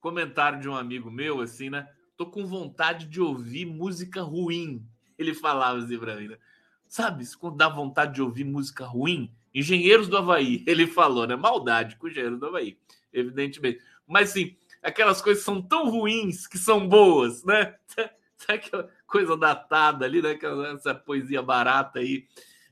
[0.00, 1.88] comentário de um amigo meu, assim, né?
[2.16, 4.84] Tô com vontade de ouvir música ruim.
[5.16, 6.38] Ele falava assim pra mim, né?
[6.86, 9.32] Sabe, quando dá vontade de ouvir música ruim?
[9.54, 11.36] Engenheiros do Havaí, ele falou, né?
[11.36, 12.78] Maldade com Engenheiros do Havaí,
[13.12, 13.80] evidentemente.
[14.06, 17.76] Mas, sim, aquelas coisas são tão ruins que são boas, né?
[18.48, 20.38] Aquela coisa datada ali, né?
[20.74, 22.26] Essa poesia barata aí,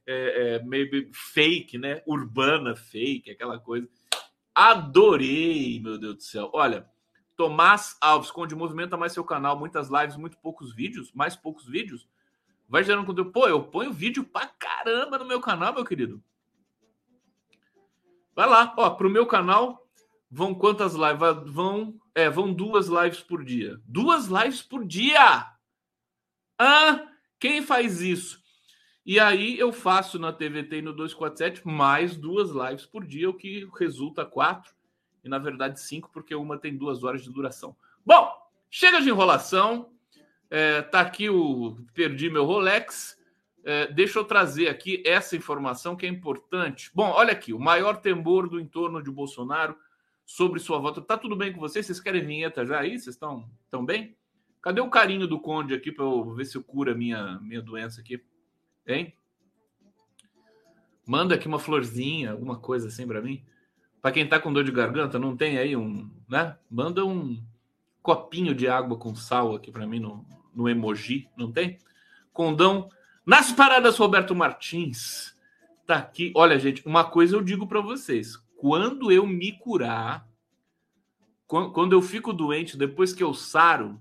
[0.07, 2.01] é, é, meio fake, né?
[2.07, 3.88] Urbana fake, aquela coisa.
[4.55, 6.51] Adorei, meu Deus do céu.
[6.55, 6.88] Olha,
[7.37, 12.09] Tomás Alves, Conde movimenta mais seu canal, muitas lives, muito poucos vídeos, mais poucos vídeos.
[12.68, 13.33] Vai gerando conteúdo.
[13.33, 16.22] Pô, eu ponho vídeo pra caramba no meu canal, meu querido.
[18.35, 19.85] Vai lá, ó, pro meu canal
[20.31, 21.53] vão quantas lives?
[21.53, 23.81] Vão, é, vão duas lives por dia.
[23.85, 25.58] Duas lives por dia!
[26.59, 27.07] Ah,
[27.38, 28.42] quem faz isso?
[29.07, 33.35] E aí eu faço na TVT e no 247 mais duas lives por dia, o
[33.35, 34.75] que resulta quatro,
[35.25, 37.75] e na verdade cinco, porque uma tem duas horas de duração.
[38.05, 38.31] Bom,
[38.68, 39.92] chega de enrolação.
[40.51, 41.79] É, tá aqui o.
[41.94, 43.16] Perdi meu Rolex.
[43.64, 46.90] É, deixa eu trazer aqui essa informação que é importante.
[46.94, 49.75] Bom, olha aqui, o maior temor do entorno de Bolsonaro
[50.27, 51.01] sobre sua volta.
[51.01, 51.87] Tá tudo bem com vocês?
[51.87, 52.99] Vocês querem vinheta já aí?
[52.99, 54.17] Vocês estão tão bem?
[54.68, 58.02] Cadê o carinho do Conde aqui para eu ver se eu cura minha minha doença
[58.02, 58.22] aqui?
[58.87, 59.14] Hein?
[61.07, 63.42] Manda aqui uma florzinha, alguma coisa assim para mim.
[64.02, 66.54] Para quem tá com dor de garganta, não tem aí um, né?
[66.70, 67.42] Manda um
[68.02, 70.22] copinho de água com sal aqui para mim no,
[70.54, 71.78] no emoji, não tem?
[72.31, 72.90] Condão
[73.24, 75.35] nas paradas Roberto Martins.
[75.87, 76.31] Tá aqui.
[76.37, 78.37] Olha, gente, uma coisa eu digo para vocês.
[78.59, 80.28] Quando eu me curar,
[81.46, 83.98] quando eu fico doente, depois que eu saro,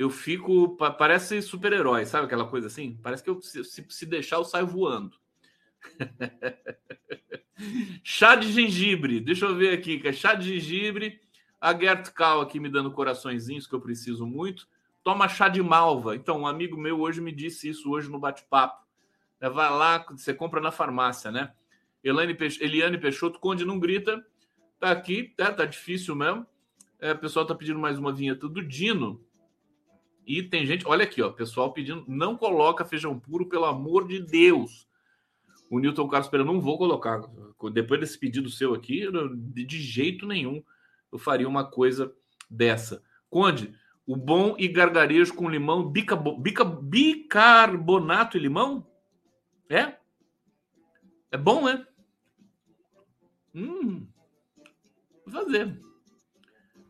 [0.00, 0.78] eu fico.
[0.98, 2.98] Parece super-herói, sabe aquela coisa assim?
[3.02, 5.14] Parece que eu, se, se deixar, eu saio voando.
[8.02, 11.20] chá de gengibre, deixa eu ver aqui, que é chá de gengibre.
[11.60, 14.66] A Gert Cal aqui me dando coraçõezinhos que eu preciso muito.
[15.04, 16.16] Toma chá de malva.
[16.16, 18.82] Então, um amigo meu hoje me disse isso hoje no bate-papo.
[19.38, 21.52] É, vai lá, você compra na farmácia, né?
[22.02, 24.24] Eliane, Peixoto, Eliane Peixoto, Conde não grita,
[24.78, 26.46] tá aqui, tá, tá difícil mesmo.
[26.98, 29.22] É, o pessoal tá pedindo mais uma vinheta do Dino.
[30.30, 34.20] E tem gente, olha aqui, ó, pessoal pedindo, não coloca feijão puro, pelo amor de
[34.20, 34.86] Deus.
[35.68, 37.20] O Newton Carlos Pereira, não vou colocar.
[37.72, 39.08] Depois desse pedido seu aqui,
[39.42, 40.62] de jeito nenhum
[41.10, 42.14] eu faria uma coisa
[42.48, 43.02] dessa.
[43.28, 43.74] Conde,
[44.06, 48.86] o bom e gargarejo com limão, bica, bica, bicarbonato e limão?
[49.68, 49.96] É?
[51.32, 51.84] É bom, né?
[53.52, 54.06] Hum.
[55.26, 55.76] Vou fazer.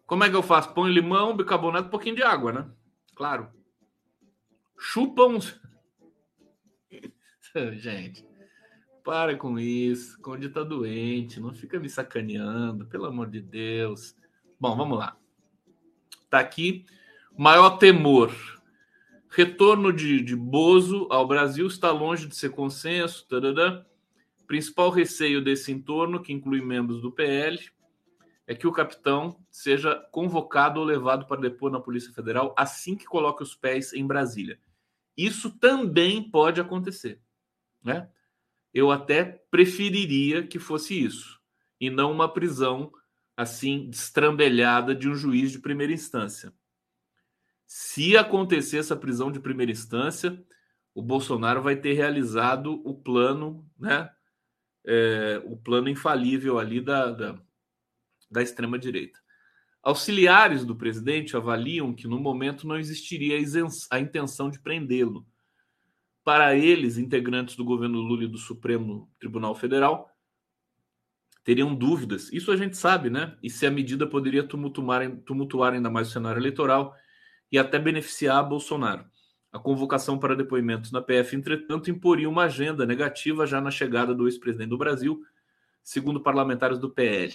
[0.06, 0.74] Como é que eu faço?
[0.74, 2.70] Põe limão, bicarbonato, um pouquinho de água, né?
[3.20, 3.50] Claro.
[4.78, 5.60] Chupa uns.
[7.76, 8.26] Gente,
[9.04, 10.18] para com isso.
[10.22, 11.38] Conde tá doente.
[11.38, 14.16] Não fica me sacaneando, pelo amor de Deus.
[14.58, 15.18] Bom, vamos lá.
[16.30, 16.86] Tá aqui.
[17.36, 18.34] Maior temor
[19.28, 23.28] Retorno de, de Bozo ao Brasil está longe de ser consenso.
[23.28, 23.84] Tarará.
[24.46, 27.60] Principal receio desse entorno, que inclui membros do PL,
[28.50, 33.04] é que o capitão seja convocado ou levado para depor na Polícia Federal assim que
[33.04, 34.58] coloque os pés em Brasília.
[35.16, 37.22] Isso também pode acontecer.
[37.80, 38.10] Né?
[38.74, 41.40] Eu até preferiria que fosse isso,
[41.80, 42.90] e não uma prisão
[43.36, 46.52] assim destrambelhada de um juiz de primeira instância.
[47.64, 50.44] Se acontecer essa prisão de primeira instância,
[50.92, 54.10] o Bolsonaro vai ter realizado o plano, né?
[54.84, 57.40] É, o plano infalível ali da, da,
[58.30, 59.18] da extrema-direita.
[59.82, 63.38] Auxiliares do presidente avaliam que no momento não existiria
[63.90, 65.26] a intenção de prendê-lo.
[66.22, 70.14] Para eles, integrantes do governo Lula e do Supremo Tribunal Federal,
[71.42, 72.30] teriam dúvidas.
[72.30, 73.36] Isso a gente sabe, né?
[73.42, 76.94] E se a medida poderia tumultuar, tumultuar ainda mais o cenário eleitoral
[77.50, 79.06] e até beneficiar Bolsonaro.
[79.50, 84.28] A convocação para depoimentos na PF, entretanto, imporia uma agenda negativa já na chegada do
[84.28, 85.20] ex-presidente do Brasil,
[85.82, 87.34] segundo parlamentares do PL.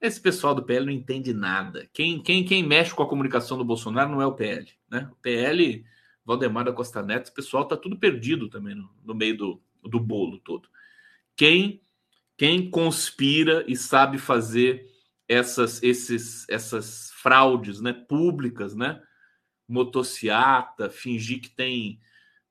[0.00, 1.88] Esse pessoal do PL não entende nada.
[1.92, 4.70] Quem, quem, quem mexe com a comunicação do Bolsonaro não é o PL.
[4.88, 5.08] Né?
[5.10, 5.84] O PL,
[6.24, 9.98] Valdemar da Costa Neto, esse pessoal está tudo perdido também no, no meio do, do
[9.98, 10.68] bolo todo.
[11.36, 11.82] Quem,
[12.36, 14.86] quem conspira e sabe fazer
[15.26, 19.02] essas, esses, essas fraudes né, públicas, né?
[19.68, 22.00] motociata, fingir que tem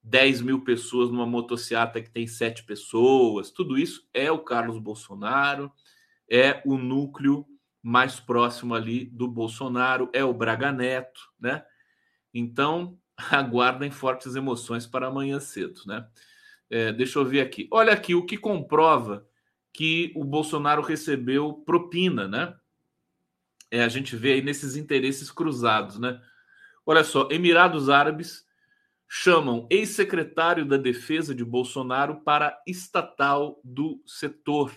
[0.04, 5.72] 10 mil pessoas numa motociata que tem sete pessoas, tudo isso é o Carlos Bolsonaro,
[6.30, 7.46] é o núcleo
[7.82, 11.64] mais próximo ali do Bolsonaro, é o Braga Neto, né?
[12.34, 12.98] Então,
[13.32, 16.08] aguardem fortes emoções para amanhã cedo, né?
[16.70, 17.68] É, deixa eu ver aqui.
[17.72, 19.26] Olha aqui o que comprova
[19.74, 22.56] que o Bolsonaro recebeu propina, né?
[23.70, 26.20] É, a gente vê aí nesses interesses cruzados, né?
[26.86, 28.46] Olha só, Emirados Árabes
[29.08, 34.74] chamam ex-secretário da Defesa de Bolsonaro para estatal do setor.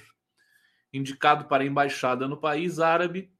[0.92, 3.32] Indicado para a embaixada no país árabe,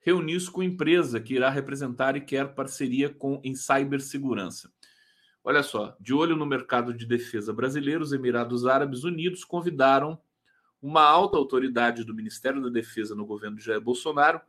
[0.00, 4.72] reuniu-se com empresa que irá representar e quer parceria com em cibersegurança.
[5.44, 10.20] Olha só, de olho no mercado de defesa brasileiro, os Emirados Árabes Unidos convidaram
[10.80, 14.40] uma alta autoridade do Ministério da Defesa no governo de Jair Bolsonaro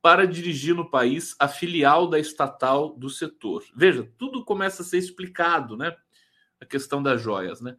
[0.00, 3.64] para dirigir no país a filial da estatal do setor.
[3.74, 5.96] Veja, tudo começa a ser explicado, né?
[6.60, 7.76] A questão das joias, né?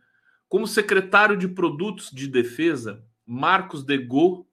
[0.49, 4.47] Como secretário de Produtos de Defesa, Marcos Degot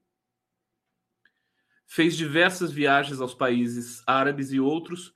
[1.87, 5.15] fez diversas viagens aos países árabes e outros,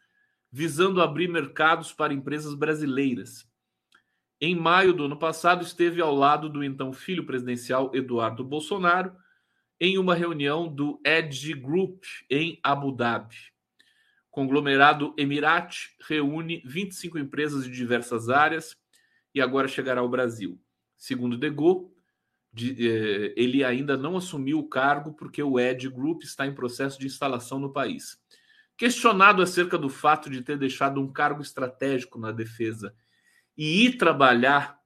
[0.50, 3.50] visando abrir mercados para empresas brasileiras.
[4.40, 9.12] Em maio do ano passado, esteve ao lado do então filho presidencial Eduardo Bolsonaro
[9.80, 13.34] em uma reunião do Edge Group em Abu Dhabi.
[14.30, 18.76] Conglomerado Emirati reúne 25 empresas de diversas áreas
[19.34, 20.60] e agora chegará ao Brasil.
[20.96, 21.92] Segundo Dego,
[22.58, 26.98] de, eh, ele ainda não assumiu o cargo porque o Edge Group está em processo
[26.98, 28.20] de instalação no país.
[28.76, 32.94] Questionado acerca do fato de ter deixado um cargo estratégico na defesa
[33.56, 34.78] e ir trabalhar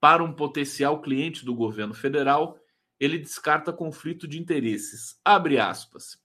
[0.00, 2.56] para um potencial cliente do governo federal,
[3.00, 5.20] ele descarta conflito de interesses.
[5.24, 6.18] Abre aspas.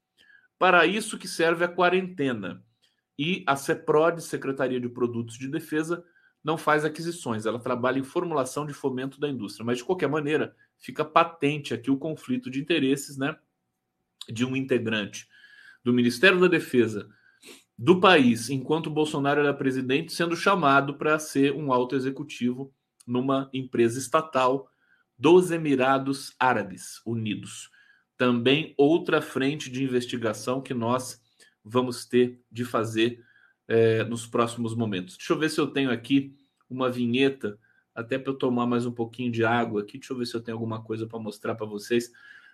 [0.60, 2.64] Para isso que serve a quarentena.
[3.18, 6.04] E a CEPROD, Secretaria de Produtos de Defesa,
[6.44, 9.66] não faz aquisições, ela trabalha em formulação de fomento da indústria.
[9.66, 13.36] Mas, de qualquer maneira, fica patente aqui o conflito de interesses né,
[14.30, 15.28] de um integrante
[15.84, 17.10] do Ministério da Defesa
[17.78, 22.74] do país, enquanto Bolsonaro era presidente, sendo chamado para ser um alto executivo
[23.06, 24.70] numa empresa estatal
[25.18, 27.70] dos Emirados Árabes Unidos.
[28.18, 31.22] Também outra frente de investigação que nós
[31.64, 33.24] vamos ter de fazer
[33.68, 35.18] é, nos próximos momentos.
[35.18, 36.36] Deixa eu ver se eu tenho aqui
[36.70, 37.58] uma vinheta,
[37.94, 39.98] até para eu tomar mais um pouquinho de água aqui.
[39.98, 42.12] Deixa eu ver se eu tenho alguma coisa para mostrar para vocês.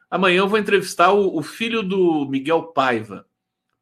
[0.09, 3.27] Amanhã eu vou entrevistar o, o, filho do Miguel Paiva.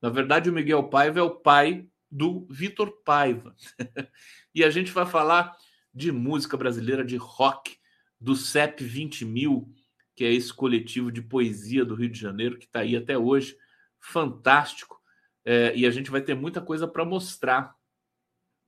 [0.01, 3.55] Na verdade, o Miguel Paiva é o pai do Vitor Paiva.
[4.53, 5.55] e a gente vai falar
[5.93, 7.77] de música brasileira, de rock,
[8.19, 9.73] do CEP 20 mil,
[10.15, 13.57] que é esse coletivo de poesia do Rio de Janeiro, que está aí até hoje.
[13.99, 15.01] Fantástico.
[15.45, 17.73] É, e a gente vai ter muita coisa para mostrar,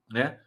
[0.09, 0.39] né?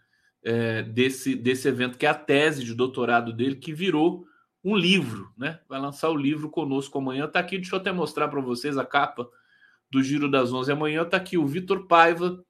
[0.45, 4.27] É, desse, desse evento, que é a tese de doutorado dele, que virou
[4.65, 5.61] um livro, né?
[5.69, 7.27] Vai lançar o livro conosco amanhã.
[7.27, 9.29] Está aqui, deixa eu até mostrar para vocês a capa
[9.91, 11.03] do Giro das 11 amanhã.
[11.03, 12.45] Está aqui o Vitor Paiva,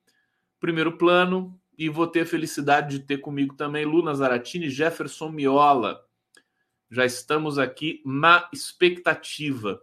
[0.60, 6.00] primeiro plano, e vou ter a felicidade de ter comigo também Luna Zaratini Jefferson Miola.
[6.90, 9.80] Já estamos aqui na expectativa.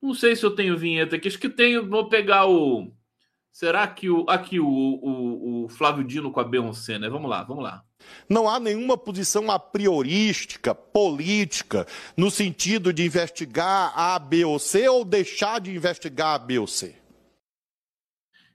[0.00, 1.88] Não sei se eu tenho vinheta aqui, acho que tenho.
[1.88, 2.92] Vou pegar o.
[3.56, 4.28] Será que o.
[4.28, 7.08] Aqui o, o, o Flávio Dino com a Beyoncé, né?
[7.08, 7.82] Vamos lá, vamos lá.
[8.28, 11.86] Não há nenhuma posição a priorística, política,
[12.18, 16.66] no sentido de investigar A, B ou C ou deixar de investigar A, B ou
[16.66, 16.96] C.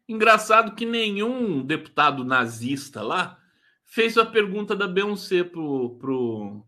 [0.08, 3.40] Engraçado que nenhum deputado nazista lá
[3.84, 6.64] fez a pergunta da Beyoncé pro, pro,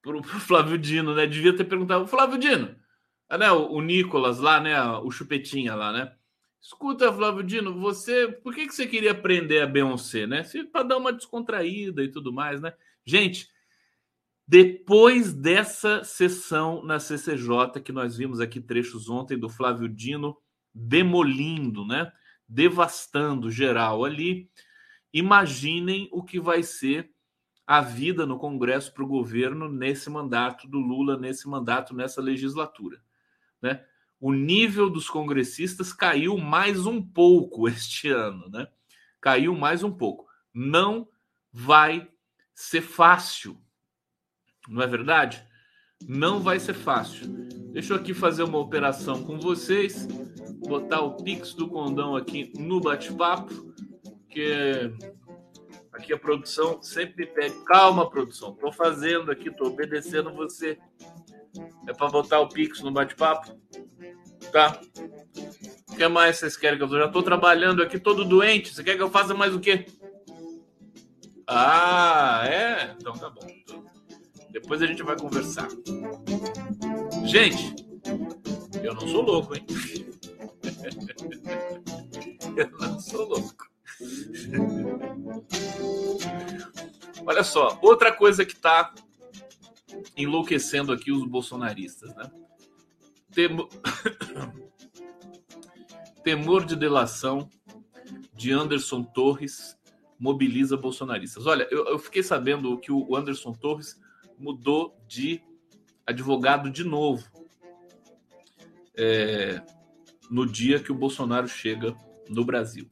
[0.00, 1.26] pro, pro Flávio Dino, né?
[1.26, 2.76] Devia ter perguntado, Flávio Dino,
[3.28, 3.50] né?
[3.50, 4.80] O, o Nicolas lá, né?
[5.00, 6.12] O Chupetinha lá, né?
[6.60, 10.42] Escuta, Flávio Dino, você, por que, que você queria prender a Beyoncé, né?
[10.72, 12.74] Para dar uma descontraída e tudo mais, né?
[13.04, 13.48] Gente,
[14.46, 20.36] depois dessa sessão na CCJ, que nós vimos aqui trechos ontem do Flávio Dino
[20.74, 22.12] demolindo, né?
[22.48, 24.50] devastando geral ali.
[25.12, 27.10] Imaginem o que vai ser
[27.66, 33.02] a vida no Congresso para o governo nesse mandato do Lula, nesse mandato, nessa legislatura.
[33.60, 33.84] Né?
[34.20, 38.66] O nível dos congressistas caiu mais um pouco este ano, né?
[39.20, 40.26] Caiu mais um pouco.
[40.52, 41.08] Não
[41.52, 42.08] vai
[42.54, 43.56] ser fácil,
[44.68, 45.46] não é verdade?
[46.06, 47.28] Não vai ser fácil.
[47.72, 50.06] Deixa eu aqui fazer uma operação com vocês
[50.66, 53.72] botar o Pix do Condão aqui no bate-papo,
[54.28, 54.92] que
[55.92, 60.78] aqui a produção sempre pede, calma, produção, tô fazendo aqui, tô obedecendo você.
[61.88, 63.58] É para botar o Pix no bate-papo?
[64.52, 64.80] Tá.
[65.90, 68.74] O que mais vocês querem que eu já tô trabalhando aqui todo doente.
[68.74, 69.86] Você quer que eu faça mais o quê?
[71.46, 72.94] Ah, é?
[72.98, 73.46] Então tá bom.
[74.50, 75.68] Depois a gente vai conversar.
[77.24, 77.74] Gente,
[78.82, 79.64] eu não sou louco, hein?
[82.56, 83.68] Eu não sou louco.
[87.24, 88.92] Olha só, outra coisa que está
[90.16, 92.28] enlouquecendo aqui os bolsonaristas, né?
[96.24, 97.48] Temor, de delação
[98.34, 99.78] de Anderson Torres
[100.18, 101.46] mobiliza bolsonaristas.
[101.46, 104.00] Olha, eu, eu fiquei sabendo que o Anderson Torres
[104.38, 105.42] mudou de
[106.06, 107.24] advogado de novo.
[108.96, 109.62] É,
[110.28, 111.94] no dia que o Bolsonaro chega
[112.28, 112.90] no Brasil.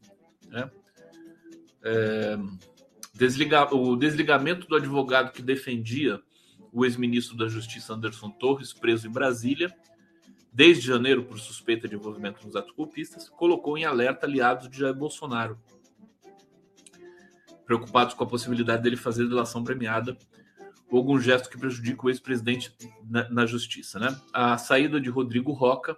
[0.48, 0.70] Né?
[1.82, 2.38] É,
[3.12, 6.22] desliga, o desligamento do advogado que defendia
[6.72, 9.74] o ex-ministro da Justiça Anderson Torres, preso em Brasília,
[10.56, 14.94] desde janeiro por suspeita de envolvimento nos atos golpistas, colocou em alerta aliados de Jair
[14.94, 15.60] Bolsonaro,
[17.66, 20.16] preocupados com a possibilidade dele fazer delação premiada
[20.90, 23.98] ou algum gesto que prejudique o ex-presidente na, na, justiça.
[23.98, 24.18] Né?
[24.32, 25.94] A saída de Rodrigo Roca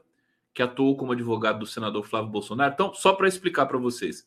[0.52, 2.74] que atuou como advogado do senador Flávio Bolsonaro.
[2.74, 4.26] Então, só para explicar para vocês,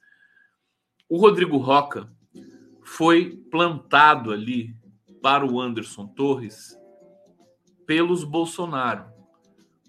[1.10, 2.10] o Rodrigo Roca
[2.82, 4.74] foi plantado ali
[5.22, 6.74] para o Anderson Torres
[7.86, 9.12] pelos Bolsonaro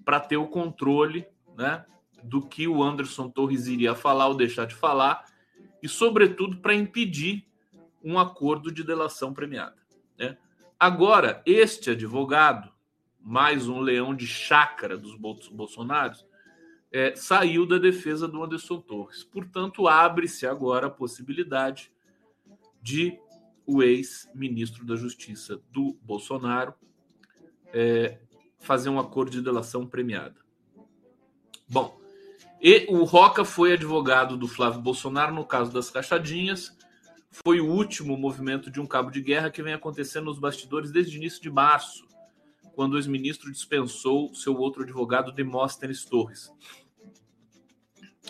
[0.04, 1.26] para ter o controle,
[1.56, 1.84] né,
[2.22, 5.24] do que o Anderson Torres iria falar ou deixar de falar
[5.82, 7.46] e, sobretudo, para impedir
[8.02, 9.76] um acordo de delação premiada.
[10.18, 10.36] Né?
[10.78, 12.72] Agora, este advogado,
[13.20, 16.24] mais um leão de chácara dos bolsonaros,
[16.92, 19.24] é, saiu da defesa do Anderson Torres.
[19.24, 21.90] Portanto, abre-se agora a possibilidade
[22.82, 23.18] de
[23.64, 26.74] o ex-ministro da Justiça do Bolsonaro
[27.72, 28.18] é,
[28.62, 30.36] fazer um acordo de delação premiada.
[31.68, 32.00] Bom,
[32.60, 36.76] e o Roca foi advogado do Flávio Bolsonaro no caso das rachadinhas.
[37.44, 41.16] Foi o último movimento de um cabo de guerra que vem acontecendo nos bastidores desde
[41.16, 42.06] o início de março,
[42.74, 46.52] quando o ex-ministro dispensou seu outro advogado, Demóstenes Torres,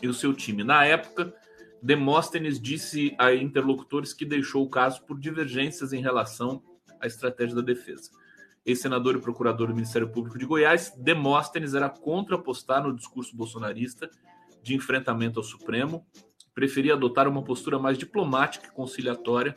[0.00, 0.64] e o seu time.
[0.64, 1.34] Na época,
[1.82, 6.62] Demóstenes disse a interlocutores que deixou o caso por divergências em relação
[7.00, 8.21] à estratégia da defesa.
[8.64, 14.08] Ex-senador e procurador do Ministério Público de Goiás, Demóstenes era contra apostar no discurso bolsonarista
[14.62, 16.06] de enfrentamento ao Supremo,
[16.54, 19.54] preferia adotar uma postura mais diplomática e conciliatória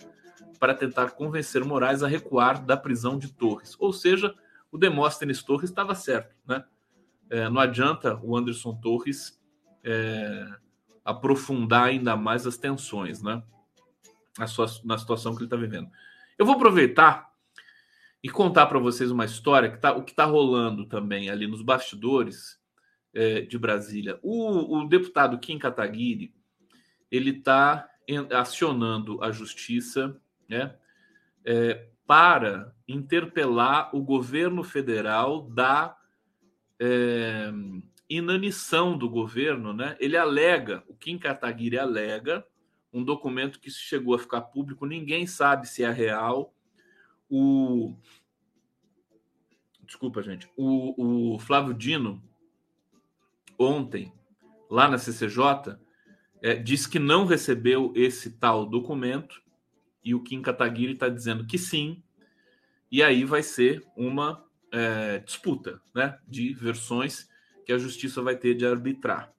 [0.59, 3.75] para tentar convencer Moraes a recuar da prisão de Torres.
[3.79, 4.33] Ou seja,
[4.71, 6.63] o Demóstenes Torres estava certo, né?
[7.29, 9.39] É, não adianta o Anderson Torres
[9.83, 10.47] é,
[11.03, 13.43] aprofundar ainda mais as tensões, né?
[14.37, 15.89] Na, sua, na situação que ele está vivendo.
[16.37, 17.31] Eu vou aproveitar
[18.25, 21.61] e contar para vocês uma história que tá, o que está rolando também ali nos
[21.61, 22.59] bastidores
[23.13, 24.17] é, de Brasília.
[24.23, 26.33] O, o, deputado Kim Kataguiri
[27.11, 27.87] ele está
[28.31, 30.19] acionando a justiça,
[30.49, 30.75] né?
[31.45, 35.95] É, para interpelar o governo federal da
[36.79, 37.51] é,
[38.09, 39.95] inanição do governo, né?
[39.99, 42.43] Ele alega, o Kim Kataguiri alega,
[42.91, 46.54] um documento que chegou a ficar público, ninguém sabe se é real.
[47.29, 47.95] O
[49.85, 50.49] desculpa, gente.
[50.57, 52.21] O, o Flávio Dino
[53.57, 54.11] ontem
[54.69, 55.77] lá na CCJ
[56.41, 59.41] é, disse que não recebeu esse tal documento
[60.03, 62.03] e o Kim Kataguiri está dizendo que sim.
[62.91, 67.27] E aí vai ser uma é, disputa, né, de versões
[67.65, 69.33] que a justiça vai ter de arbitrar.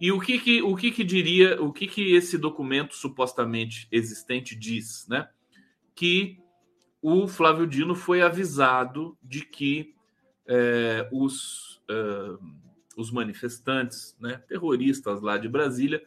[0.00, 4.56] E o que que, o que, que diria, o que, que esse documento supostamente existente
[4.56, 5.28] diz, né?
[5.94, 6.38] Que
[7.02, 9.94] o Flávio Dino foi avisado de que
[10.46, 12.36] é, os, é,
[12.96, 16.02] os manifestantes, né, terroristas lá de Brasília,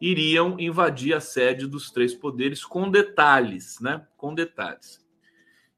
[0.00, 4.06] iriam invadir a sede dos três poderes com detalhes, né?
[4.16, 5.04] Com detalhes.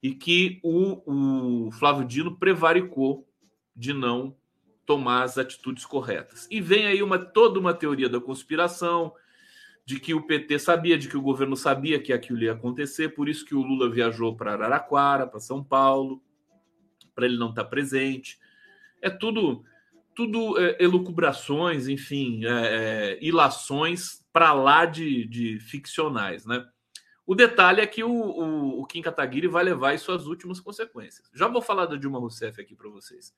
[0.03, 3.27] E que o, o Flávio Dino prevaricou
[3.75, 4.37] de não
[4.85, 6.47] tomar as atitudes corretas.
[6.51, 9.15] E vem aí uma toda uma teoria da conspiração,
[9.91, 13.29] de que o PT sabia, de que o governo sabia que aquilo ia acontecer, por
[13.29, 16.23] isso que o Lula viajou para Araraquara, para São Paulo,
[17.13, 18.39] para ele não estar tá presente.
[19.03, 19.65] É tudo
[20.15, 26.65] tudo é, elucubrações, enfim, é, é, ilações para lá de, de, ficcionais, né?
[27.27, 31.29] O detalhe é que o, o, o Kim Kataguiri vai levar as suas últimas consequências.
[31.35, 33.35] Já vou falar da Dilma Rousseff aqui para vocês.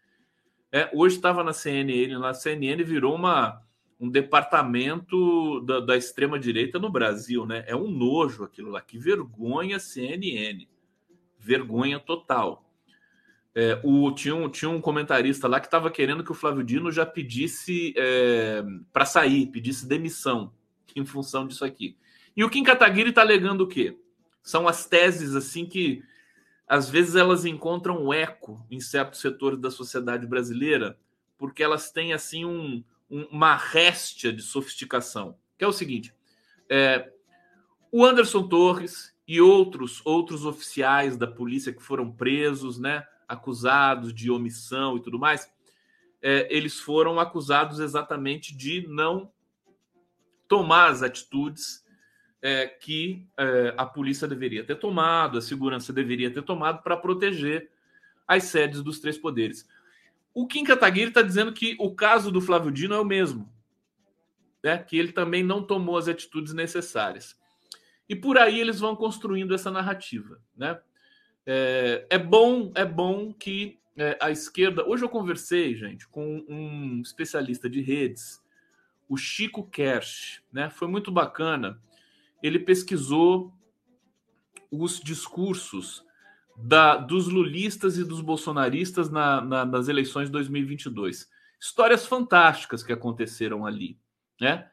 [0.70, 3.62] É, hoje estava na CNN, na CNN virou uma,
[4.02, 7.64] um departamento da, da extrema-direita no Brasil, né?
[7.68, 8.80] É um nojo aquilo lá.
[8.80, 10.66] Que vergonha CNN.
[11.38, 12.68] Vergonha total.
[13.54, 16.90] É, o, tinha, um, tinha um comentarista lá que estava querendo que o Flávio Dino
[16.90, 20.52] já pedisse é, para sair, pedisse demissão
[20.96, 21.96] em função disso aqui.
[22.36, 23.96] E o Kim Kataguiri está alegando o quê?
[24.42, 26.02] São as teses assim que
[26.66, 30.98] às vezes elas encontram eco em certos setores da sociedade brasileira,
[31.38, 32.82] porque elas têm assim um,
[33.12, 36.14] uma réstia de sofisticação, que é o seguinte:
[36.68, 37.12] é,
[37.90, 44.30] o Anderson Torres e outros outros oficiais da polícia que foram presos, né, acusados de
[44.30, 45.50] omissão e tudo mais,
[46.22, 49.30] é, eles foram acusados exatamente de não
[50.48, 51.84] tomar as atitudes
[52.40, 57.70] é, que é, a polícia deveria ter tomado, a segurança deveria ter tomado para proteger
[58.26, 59.68] as sedes dos três poderes.
[60.34, 63.52] O Kim Kataguiri está dizendo que o caso do Flávio Dino é o mesmo,
[64.62, 64.78] né?
[64.78, 67.36] que ele também não tomou as atitudes necessárias.
[68.08, 70.40] E por aí eles vão construindo essa narrativa.
[70.56, 70.78] Né?
[71.46, 74.88] É, é bom, é bom que é, a esquerda.
[74.88, 78.42] Hoje eu conversei, gente, com um especialista de redes,
[79.08, 80.70] o Chico Kersh, né?
[80.70, 81.78] Foi muito bacana
[82.42, 83.54] ele pesquisou
[84.70, 86.04] os discursos
[86.56, 91.28] da, dos lulistas e dos bolsonaristas na, na, nas eleições de 2022.
[91.60, 93.98] Histórias fantásticas que aconteceram ali,
[94.40, 94.68] né?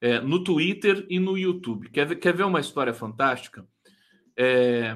[0.00, 1.88] É, no Twitter e no YouTube.
[1.88, 3.66] Quer ver, quer ver uma história fantástica?
[4.36, 4.94] É,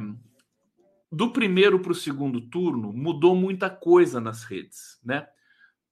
[1.11, 5.27] do primeiro para o segundo turno, mudou muita coisa nas redes, né?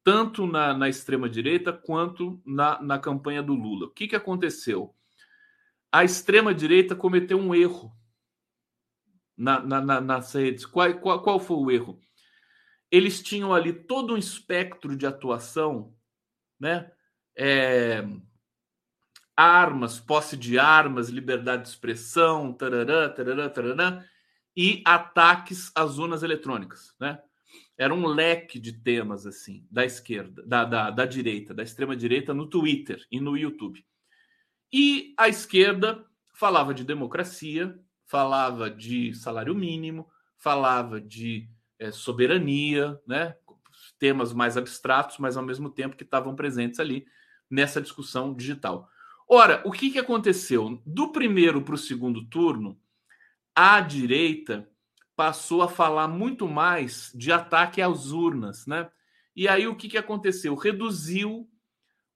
[0.05, 3.87] Tanto na, na extrema-direita quanto na, na campanha do Lula.
[3.87, 4.95] O que, que aconteceu?
[5.97, 7.91] a extrema-direita cometeu um erro
[9.37, 10.65] na, na, na, nas redes.
[10.65, 12.01] Qual, qual, qual foi o erro?
[12.91, 15.95] Eles tinham ali todo um espectro de atuação,
[16.59, 16.91] né?
[17.37, 18.03] É,
[19.37, 24.05] armas, posse de armas, liberdade de expressão, tarará, tarará, tarará,
[24.57, 27.21] e ataques às urnas eletrônicas, né?
[27.77, 32.33] Era um leque de temas assim da esquerda, da, da, da direita, da extrema direita
[32.33, 33.85] no Twitter e no YouTube.
[34.73, 41.49] E a esquerda falava de democracia, falava de salário mínimo, falava de
[41.79, 43.35] é, soberania, né?
[43.99, 47.07] temas mais abstratos, mas ao mesmo tempo que estavam presentes ali
[47.51, 48.89] nessa discussão digital.
[49.29, 50.81] Ora, o que, que aconteceu?
[50.87, 52.79] Do primeiro para o segundo turno,
[53.55, 54.69] a direita
[55.17, 58.89] passou a falar muito mais de ataque às urnas, né?
[59.35, 60.55] E aí o que, que aconteceu?
[60.55, 61.49] Reduziu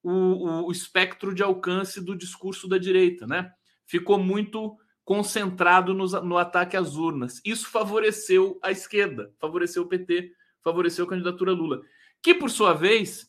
[0.03, 3.51] o, o, o espectro de alcance do discurso da direita, né?
[3.87, 4.79] Ficou muito
[5.11, 7.41] concentrado no, no ataque às urnas.
[7.45, 10.33] Isso favoreceu a esquerda, favoreceu o PT,
[10.63, 11.83] favoreceu a candidatura Lula,
[12.23, 13.29] que por sua vez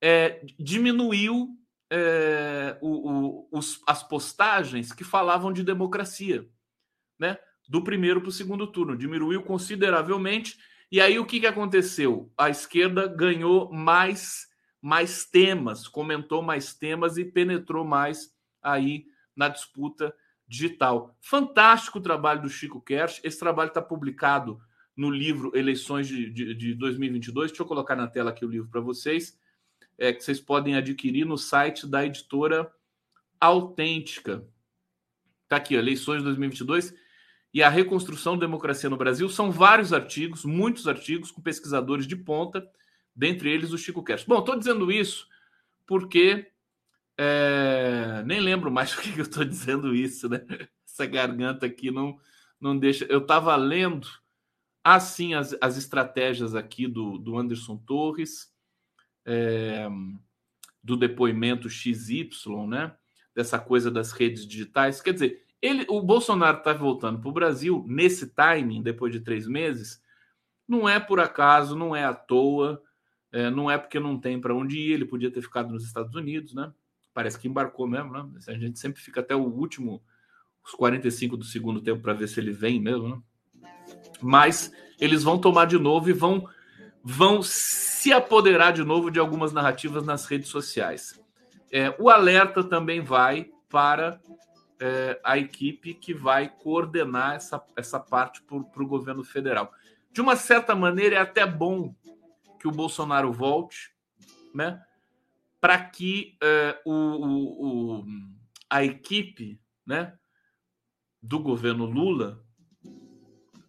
[0.00, 1.50] é, diminuiu
[1.90, 6.48] é, o, o, os, as postagens que falavam de democracia,
[7.18, 7.36] né?
[7.68, 10.56] Do primeiro para o segundo turno, diminuiu consideravelmente.
[10.90, 12.32] E aí o que, que aconteceu?
[12.34, 14.48] A esquerda ganhou mais,
[14.80, 19.04] mais temas, comentou mais temas e penetrou mais aí
[19.36, 20.14] na disputa
[20.46, 21.16] digital.
[21.20, 23.20] Fantástico o trabalho do Chico Kersh.
[23.24, 24.60] Esse trabalho está publicado
[24.96, 27.50] no livro Eleições de, de, de 2022.
[27.50, 29.38] Deixa eu colocar na tela aqui o livro para vocês
[29.98, 32.70] é, que vocês podem adquirir no site da editora
[33.40, 34.46] Autêntica.
[35.44, 36.94] Está aqui, eleições 2022
[37.52, 39.28] e a reconstrução da democracia no Brasil.
[39.28, 42.66] São vários artigos, muitos artigos, com pesquisadores de ponta,
[43.14, 44.24] dentre eles o Chico Kersh.
[44.24, 45.28] Bom, estou dizendo isso
[45.86, 46.50] porque
[47.18, 50.40] é, nem lembro mais por que eu estou dizendo isso, né?
[50.86, 52.18] Essa garganta aqui não,
[52.60, 53.04] não deixa.
[53.06, 54.08] Eu estava lendo
[54.82, 58.52] assim as, as estratégias aqui do, do Anderson Torres
[59.24, 59.88] é,
[60.82, 62.28] do depoimento XY,
[62.68, 62.94] né?
[63.34, 65.00] Dessa coisa das redes digitais.
[65.00, 69.46] Quer dizer, ele, o Bolsonaro está voltando para o Brasil nesse timing, depois de três
[69.46, 70.02] meses,
[70.68, 72.82] não é por acaso, não é à toa,
[73.32, 76.14] é, não é porque não tem para onde ir, ele podia ter ficado nos Estados
[76.14, 76.72] Unidos, né?
[77.14, 78.28] Parece que embarcou mesmo, né?
[78.48, 80.02] A gente sempre fica até o último,
[80.64, 83.22] os 45 do segundo tempo, para ver se ele vem mesmo, né?
[84.20, 86.48] Mas eles vão tomar de novo e vão
[87.06, 91.20] vão se apoderar de novo de algumas narrativas nas redes sociais.
[91.70, 94.18] É, o alerta também vai para
[94.80, 99.70] é, a equipe que vai coordenar essa, essa parte para o governo federal.
[100.10, 101.94] De uma certa maneira, é até bom
[102.58, 103.92] que o Bolsonaro volte,
[104.54, 104.82] né?
[105.64, 108.04] Para que é, o, o, o,
[108.68, 110.12] a equipe né,
[111.22, 112.44] do governo Lula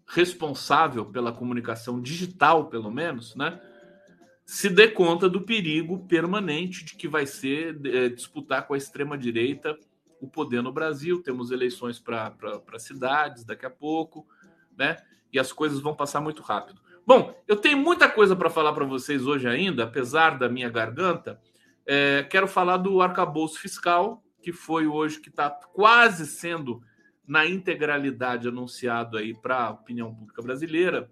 [0.06, 3.62] responsável pela comunicação digital, pelo menos, né,
[4.46, 9.80] se dê conta do perigo permanente de que vai ser é, disputar com a extrema-direita
[10.20, 11.24] o poder no Brasil.
[11.24, 14.28] Temos eleições para cidades daqui a pouco,
[14.78, 14.98] né?
[15.32, 16.82] E as coisas vão passar muito rápido.
[17.08, 21.40] Bom, eu tenho muita coisa para falar para vocês hoje ainda, apesar da minha garganta.
[21.86, 26.82] É, quero falar do arcabouço fiscal, que foi hoje, que está quase sendo
[27.28, 31.10] na integralidade anunciado aí para a opinião pública brasileira.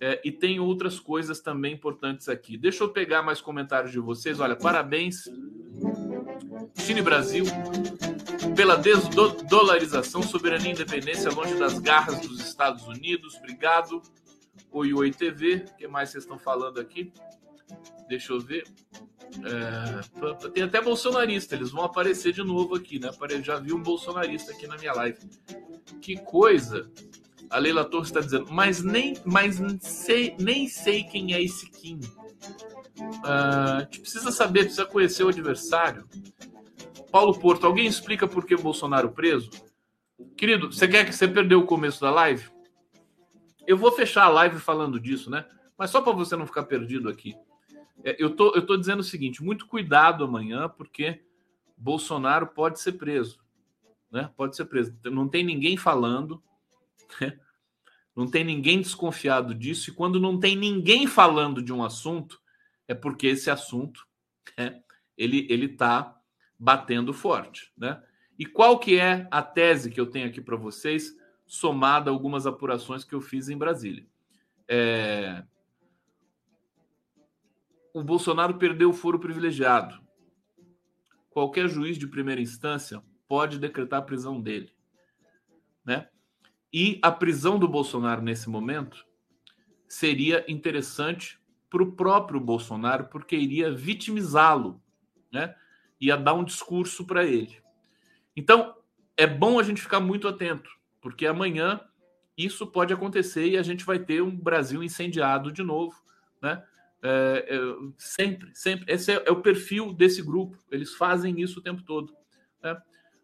[0.00, 2.56] É, e tem outras coisas também importantes aqui.
[2.56, 4.40] Deixa eu pegar mais comentários de vocês.
[4.40, 5.28] Olha, parabéns,
[6.74, 7.44] Chile Brasil,
[8.56, 13.36] pela desdolarização, soberania e independência longe das garras dos Estados Unidos.
[13.36, 14.02] Obrigado.
[14.72, 15.66] Oi, oi, TV.
[15.68, 17.12] O que mais vocês estão falando aqui?
[18.08, 18.64] Deixa eu ver.
[19.44, 23.10] É, tem até bolsonarista, eles vão aparecer de novo aqui, né?
[23.42, 25.18] Já vi um bolsonarista aqui na minha live.
[26.00, 26.90] Que coisa!
[27.48, 32.00] A Leila Torres está dizendo, mas nem, mas sei, nem sei quem é esse Kim.
[32.98, 36.06] Uh, a gente precisa saber, precisa conhecer o adversário.
[37.10, 39.50] Paulo Porto, alguém explica por que Bolsonaro preso?
[40.36, 42.48] Querido, você quer que você perdeu o começo da live?
[43.66, 45.44] Eu vou fechar a live falando disso, né?
[45.76, 47.34] Mas só para você não ficar perdido aqui.
[48.04, 51.22] É, eu tô, eu tô dizendo o seguinte: muito cuidado amanhã, porque
[51.76, 53.40] Bolsonaro pode ser preso.
[54.10, 54.30] Né?
[54.36, 54.96] Pode ser preso.
[55.04, 56.42] Não tem ninguém falando,
[57.20, 57.38] né?
[58.14, 62.40] não tem ninguém desconfiado disso, e quando não tem ninguém falando de um assunto,
[62.86, 64.06] é porque esse assunto
[64.56, 64.82] né,
[65.16, 66.16] ele ele está
[66.58, 67.72] batendo forte.
[67.76, 68.00] Né?
[68.38, 71.16] E qual que é a tese que eu tenho aqui para vocês,
[71.46, 74.06] somada a algumas apurações que eu fiz em Brasília?
[74.68, 75.42] É,
[77.92, 80.00] o Bolsonaro perdeu o foro privilegiado.
[81.30, 84.72] Qualquer juiz de primeira instância pode decretar a prisão dele.
[85.84, 86.08] Né?
[86.72, 89.06] E a prisão do Bolsonaro nesse momento
[89.88, 91.38] seria interessante
[91.68, 94.82] para o próprio Bolsonaro, porque iria vitimizá-lo,
[95.30, 95.54] né?
[96.00, 97.62] ia dar um discurso para ele.
[98.36, 98.74] Então,
[99.16, 100.70] é bom a gente ficar muito atento,
[101.00, 101.80] porque amanhã
[102.36, 105.94] isso pode acontecer e a gente vai ter um Brasil incendiado de novo,
[106.40, 106.62] né?
[107.02, 107.58] É, é,
[107.98, 108.92] sempre, sempre.
[108.92, 110.56] Esse é, é, o perfil desse grupo.
[110.70, 112.12] Eles fazem isso o tempo todo.
[112.62, 112.76] Né?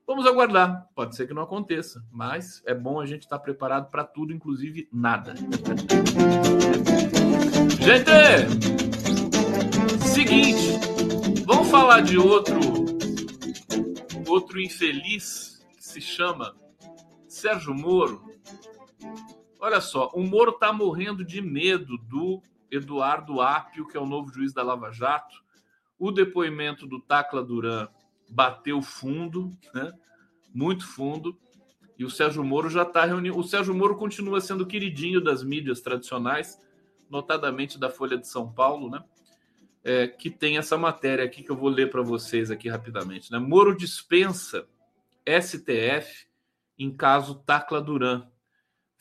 [0.06, 0.86] Vamos aguardar.
[0.94, 4.88] Pode ser que não aconteça, mas é bom a gente estar preparado para tudo, inclusive
[4.92, 5.34] nada.
[7.78, 8.10] Gente,
[10.06, 12.58] seguinte, vamos falar de outro
[14.26, 16.54] outro infeliz que se chama
[17.26, 18.22] Sérgio Moro.
[19.60, 24.32] Olha só, o Moro está morrendo de medo do Eduardo Apio, que é o novo
[24.32, 25.36] juiz da Lava Jato.
[25.98, 27.88] O depoimento do Tacla Duran
[28.28, 29.92] bateu fundo, né?
[30.54, 31.38] muito fundo.
[31.98, 33.36] E o Sérgio Moro já está reunindo.
[33.36, 36.60] O Sérgio Moro continua sendo queridinho das mídias tradicionais,
[37.10, 39.02] notadamente da Folha de São Paulo, né?
[39.82, 43.32] É, que tem essa matéria aqui que eu vou ler para vocês aqui rapidamente.
[43.32, 43.38] Né?
[43.38, 44.66] Moro dispensa
[45.26, 46.26] STF
[46.78, 48.28] em caso Tacla Duran.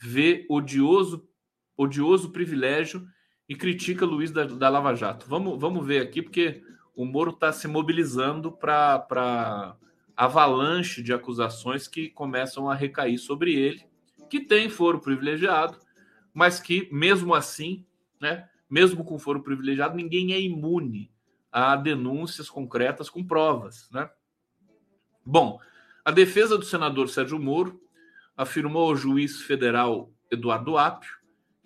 [0.00, 1.28] Vê odioso,
[1.76, 3.06] odioso privilégio
[3.48, 5.26] e critica Luiz da, da Lava Jato.
[5.28, 6.62] Vamos, vamos ver aqui, porque
[6.94, 9.76] o Moro está se mobilizando para
[10.16, 13.84] avalanche de acusações que começam a recair sobre ele,
[14.28, 15.78] que tem foro privilegiado,
[16.34, 17.86] mas que, mesmo assim,
[18.20, 21.10] né, mesmo com foro privilegiado, ninguém é imune
[21.50, 23.88] a denúncias concretas com provas.
[23.90, 24.10] Né?
[25.24, 25.58] Bom,
[26.04, 27.80] a defesa do senador Sérgio Moro
[28.36, 31.17] afirmou ao juiz federal Eduardo Apio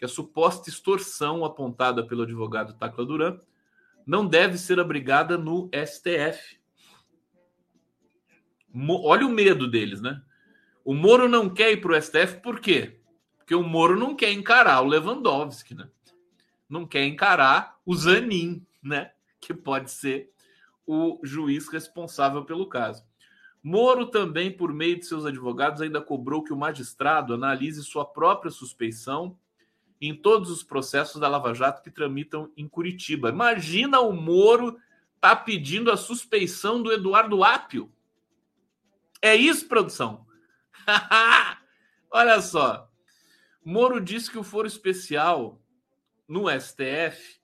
[0.03, 3.39] que a suposta extorsão apontada pelo advogado Tacla Duran
[4.05, 6.59] não deve ser abrigada no STF.
[8.75, 10.21] Olha o medo deles, né?
[10.85, 13.01] O Moro não quer ir para o STF por quê?
[13.39, 15.89] Porque o Moro não quer encarar o Lewandowski, né?
[16.69, 19.13] Não quer encarar o Zanin, né?
[19.41, 20.33] Que pode ser
[20.85, 23.05] o juiz responsável pelo caso.
[23.63, 28.51] Moro também, por meio de seus advogados, ainda cobrou que o magistrado analise sua própria
[28.51, 29.39] suspeição
[30.09, 33.29] em todos os processos da Lava Jato que tramitam em Curitiba.
[33.29, 34.77] Imagina o Moro
[35.21, 37.89] tá pedindo a suspeição do Eduardo Apio.
[39.23, 40.27] É isso, produção?
[42.11, 42.91] Olha só.
[43.65, 45.61] Moro disse que o foro especial
[46.27, 47.41] no STF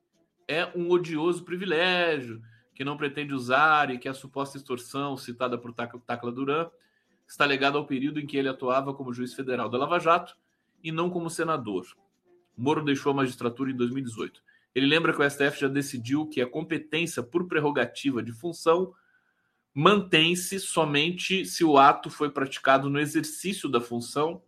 [0.49, 2.43] é um odioso privilégio
[2.75, 6.69] que não pretende usar e que a suposta extorsão citada por Tacla Duran
[7.29, 10.37] está ligada ao período em que ele atuava como juiz federal da Lava Jato
[10.83, 11.87] e não como senador.
[12.59, 14.43] Moro deixou a magistratura em 2018.
[14.75, 18.93] Ele lembra que o STF já decidiu que a competência por prerrogativa de função
[19.73, 24.43] mantém-se somente se o ato foi praticado no exercício da função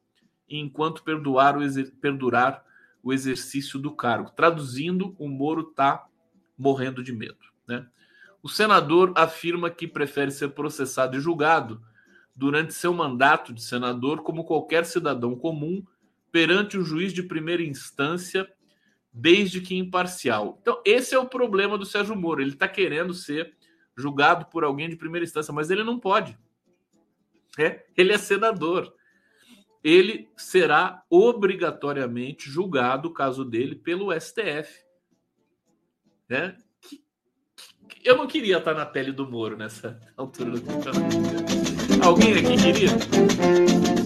[0.49, 1.61] e enquanto perdurar o,
[2.01, 2.65] perdurar
[3.03, 4.33] o exercício do cargo.
[4.33, 6.07] Traduzindo, o Moro está
[6.59, 7.39] morrendo de medo.
[7.67, 7.87] Né?
[8.43, 11.81] O senador afirma que prefere ser processado e julgado
[12.35, 15.85] durante seu mandato de senador como qualquer cidadão comum
[16.33, 18.49] perante o juiz de primeira instância,
[19.13, 20.59] desde que imparcial.
[20.61, 22.41] Então, esse é o problema do Sérgio Moro.
[22.41, 23.55] Ele está querendo ser
[23.97, 26.39] julgado por alguém de primeira instância, mas ele não pode.
[27.59, 28.95] É, ele é senador.
[29.83, 34.85] Ele será obrigatoriamente julgado, o caso dele, pelo STF.
[36.29, 36.57] Né?
[38.05, 41.17] Eu não queria estar na pele do Moro nessa altura do campeonato.
[42.03, 44.00] Alguém aqui queria?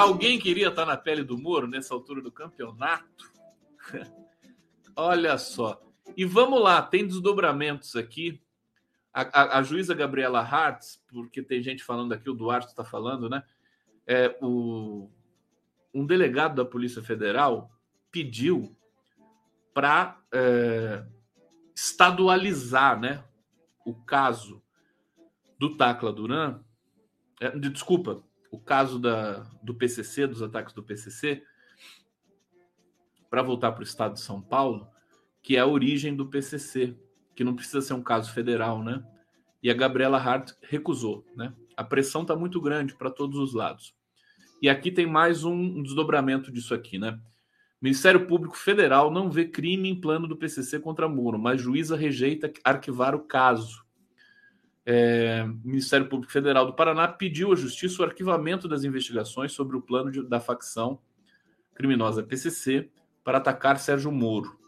[0.00, 3.30] Alguém queria estar na pele do Moro nessa altura do campeonato?
[4.96, 5.80] Olha só.
[6.16, 8.40] E vamos lá, tem desdobramentos aqui.
[9.12, 13.28] A, a, a juíza Gabriela Hartz, porque tem gente falando aqui, o Duarte está falando,
[13.28, 13.42] né?
[14.06, 15.10] É, o,
[15.92, 17.70] um delegado da Polícia Federal
[18.10, 18.76] pediu
[19.74, 21.04] para é,
[21.74, 23.22] estadualizar né,
[23.84, 24.62] o caso
[25.58, 26.60] do Tacla Duran.
[27.40, 31.42] É, desculpa, o caso da, do PCC, dos ataques do PCC,
[33.30, 34.88] para voltar para o estado de São Paulo,
[35.42, 36.96] que é a origem do PCC,
[37.34, 39.02] que não precisa ser um caso federal, né?
[39.62, 41.54] E a Gabriela Hart recusou, né?
[41.76, 43.94] A pressão está muito grande para todos os lados.
[44.60, 47.18] E aqui tem mais um desdobramento disso aqui, né?
[47.80, 52.52] Ministério Público Federal não vê crime em plano do PCC contra Moro, mas juíza rejeita
[52.62, 53.82] arquivar o caso
[54.84, 59.82] é, Ministério Público Federal do Paraná pediu à Justiça o arquivamento das investigações sobre o
[59.82, 61.00] plano de, da facção
[61.74, 62.90] criminosa PCC
[63.22, 64.58] para atacar Sérgio Moro.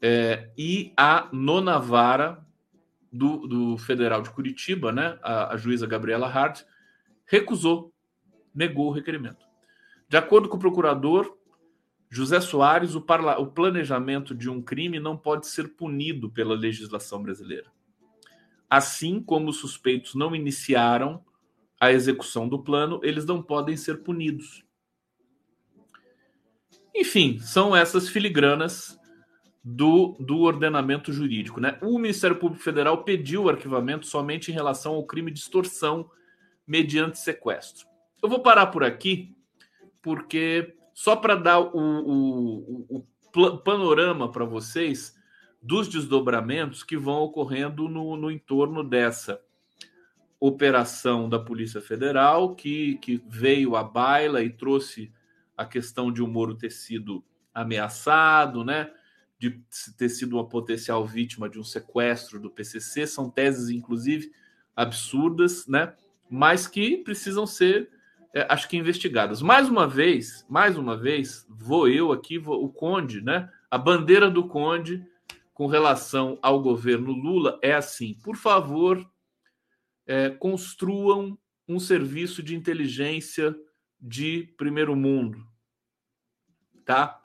[0.00, 2.44] É, e a nona vara
[3.12, 6.62] do, do Federal de Curitiba, né, a, a juíza Gabriela Hart,
[7.24, 7.92] recusou,
[8.54, 9.44] negou o requerimento.
[10.08, 11.36] De acordo com o procurador
[12.08, 17.22] José Soares, o, parla, o planejamento de um crime não pode ser punido pela legislação
[17.22, 17.75] brasileira.
[18.68, 21.24] Assim como os suspeitos não iniciaram
[21.80, 24.64] a execução do plano, eles não podem ser punidos.
[26.94, 28.98] Enfim, são essas filigranas
[29.62, 31.60] do, do ordenamento jurídico.
[31.60, 31.76] Né?
[31.82, 36.08] O Ministério Público Federal pediu o arquivamento somente em relação ao crime de extorsão
[36.66, 37.86] mediante sequestro.
[38.22, 39.36] Eu vou parar por aqui,
[40.00, 41.70] porque só para dar o,
[42.88, 45.15] o, o panorama para vocês
[45.66, 49.40] dos desdobramentos que vão ocorrendo no, no entorno dessa
[50.38, 55.12] operação da Polícia Federal, que, que veio à baila e trouxe
[55.56, 58.92] a questão de o Moro ter sido ameaçado, né?
[59.38, 59.60] De
[59.98, 64.30] ter sido uma potencial vítima de um sequestro do PCC, são teses, inclusive,
[64.74, 65.94] absurdas, né?
[66.30, 67.90] Mas que precisam ser,
[68.32, 69.42] é, acho que, investigadas.
[69.42, 73.50] Mais uma vez, mais uma vez, vou eu aqui, vou, o Conde, né?
[73.68, 75.04] A bandeira do Conde
[75.56, 79.10] com relação ao governo Lula é assim: por favor,
[80.06, 81.36] é, construam
[81.66, 83.56] um serviço de inteligência
[83.98, 85.42] de primeiro mundo,
[86.84, 87.18] tá?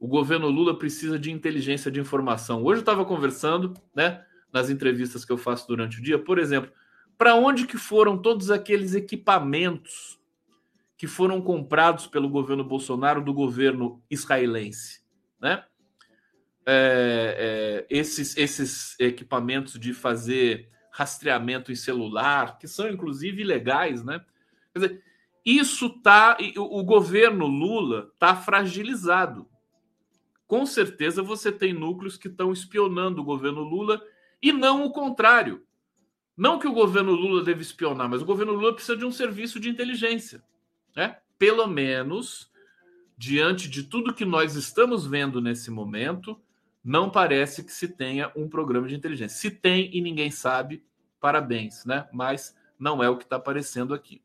[0.00, 2.64] O governo Lula precisa de inteligência de informação.
[2.64, 6.72] Hoje eu estava conversando, né, nas entrevistas que eu faço durante o dia, por exemplo,
[7.16, 10.18] para onde que foram todos aqueles equipamentos
[10.96, 15.04] que foram comprados pelo governo Bolsonaro do governo israelense,
[15.40, 15.64] né?
[16.66, 24.24] É, é, esses, esses equipamentos de fazer rastreamento em celular, que são inclusive ilegais, né?
[24.72, 25.04] Quer dizer,
[25.44, 26.36] isso tá.
[26.56, 29.48] O governo Lula está fragilizado.
[30.46, 34.02] Com certeza você tem núcleos que estão espionando o governo Lula
[34.42, 35.64] e não o contrário.
[36.36, 39.60] Não que o governo Lula deve espionar, mas o governo Lula precisa de um serviço
[39.60, 40.42] de inteligência.
[40.96, 41.16] Né?
[41.38, 42.50] Pelo menos,
[43.16, 46.40] diante de tudo que nós estamos vendo nesse momento,
[46.82, 49.36] não parece que se tenha um programa de inteligência.
[49.36, 50.82] Se tem e ninguém sabe,
[51.20, 52.08] parabéns, né?
[52.12, 54.22] Mas não é o que está aparecendo aqui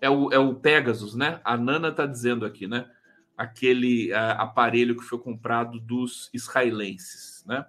[0.00, 1.40] é o, é o Pegasus, né?
[1.44, 2.88] A Nana está dizendo aqui, né?
[3.36, 7.66] Aquele aparelho que foi comprado dos israelenses, né?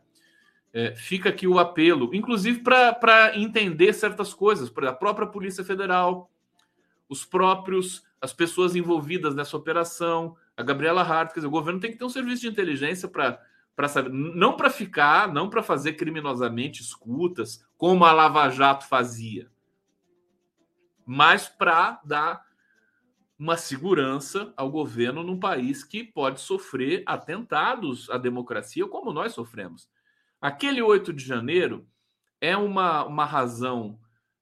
[0.73, 6.29] É, fica aqui o apelo, inclusive para entender certas coisas, para a própria Polícia Federal,
[7.09, 11.91] os próprios, as pessoas envolvidas nessa operação, a Gabriela Hart, quer dizer, o governo tem
[11.91, 13.41] que ter um serviço de inteligência para
[13.78, 19.51] para saber, não para ficar, não para fazer criminosamente escutas, como a Lava Jato fazia,
[21.05, 22.43] mas para dar
[23.38, 29.88] uma segurança ao governo num país que pode sofrer atentados à democracia, como nós sofremos.
[30.41, 31.88] Aquele 8 de janeiro
[32.41, 33.99] é uma, uma razão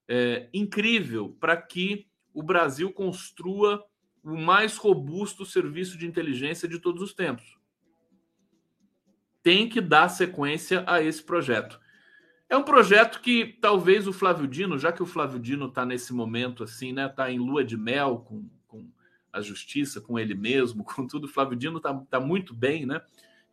[0.08, 3.86] é, incrível para que o Brasil construa
[4.24, 7.55] o mais robusto serviço de inteligência de todos os tempos.
[9.46, 11.80] Tem que dar sequência a esse projeto.
[12.50, 16.12] É um projeto que talvez o Flávio Dino, já que o Flávio Dino está nesse
[16.16, 18.90] momento assim, né, está em lua de mel com, com
[19.32, 23.00] a justiça, com ele mesmo, com tudo, o Flávio Dino está tá muito bem, né?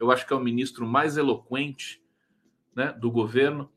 [0.01, 2.03] Eu acho que é o ministro mais eloquente
[2.75, 3.71] né, do governo.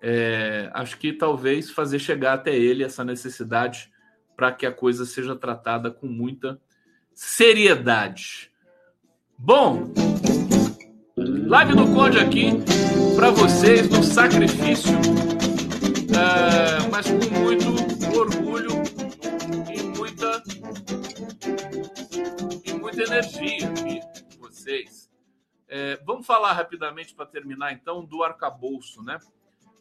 [0.00, 3.92] É, acho que talvez fazer chegar até ele essa necessidade
[4.34, 6.58] para que a coisa seja tratada com muita
[7.12, 8.50] seriedade.
[9.36, 9.92] Bom,
[11.50, 12.52] live do Conde aqui
[13.16, 14.92] para vocês no sacrifício,
[16.14, 17.66] é, mas com muito
[18.16, 18.70] orgulho
[19.68, 20.42] e muita,
[22.64, 24.00] e muita energia aqui
[24.38, 25.10] vocês.
[25.68, 29.18] É, vamos falar rapidamente para terminar então do arcabouço, né?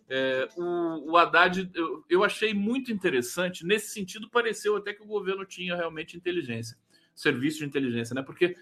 [0.10, 3.64] É, o, o Haddad eu, eu achei muito interessante.
[3.64, 6.76] Nesse sentido, pareceu até que o governo tinha realmente inteligência,
[7.14, 8.24] serviço de inteligência, né?
[8.24, 8.56] Porque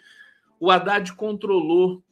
[0.59, 2.03] o Haddad controlou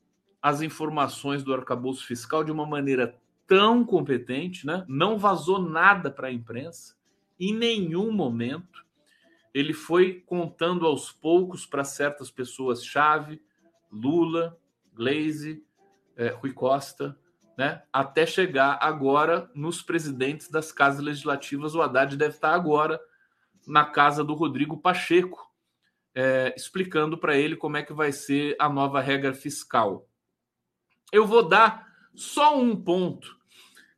[0.46, 3.18] as informações do arcabouço fiscal de uma maneira
[3.48, 4.86] tão competente, né?
[4.88, 6.96] não vazou nada para a imprensa,
[7.39, 8.86] em nenhum momento.
[9.52, 13.41] Ele foi contando aos poucos para certas pessoas-chave,
[13.91, 14.56] Lula,
[14.93, 15.66] Glaze,
[16.16, 17.18] eh, Rui Costa,
[17.58, 17.82] né?
[17.91, 21.74] até chegar agora nos presidentes das casas legislativas.
[21.74, 23.02] O Haddad deve estar agora
[23.66, 25.52] na casa do Rodrigo Pacheco,
[26.14, 30.08] eh, explicando para ele como é que vai ser a nova regra fiscal.
[31.12, 33.38] Eu vou dar só um ponto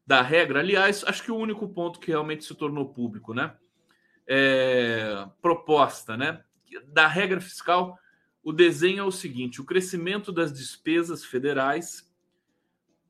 [0.05, 0.59] da regra.
[0.59, 3.55] Aliás, acho que o único ponto que realmente se tornou público, né?
[4.27, 6.43] É, proposta, né?
[6.87, 7.97] Da regra fiscal,
[8.43, 12.09] o desenho é o seguinte: o crescimento das despesas federais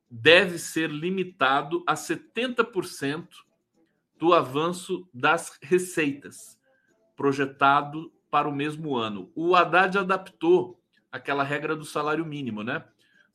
[0.10, 3.28] deve ser limitado a 70%
[4.18, 6.58] do avanço das receitas
[7.16, 9.32] projetado para o mesmo ano.
[9.36, 10.82] O Haddad adaptou
[11.12, 12.84] aquela regra do salário mínimo, né?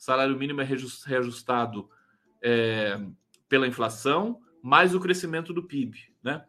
[0.03, 1.89] Salário mínimo é reajustado
[2.43, 3.01] é,
[3.49, 6.45] pela inflação, mais o crescimento do PIB, né?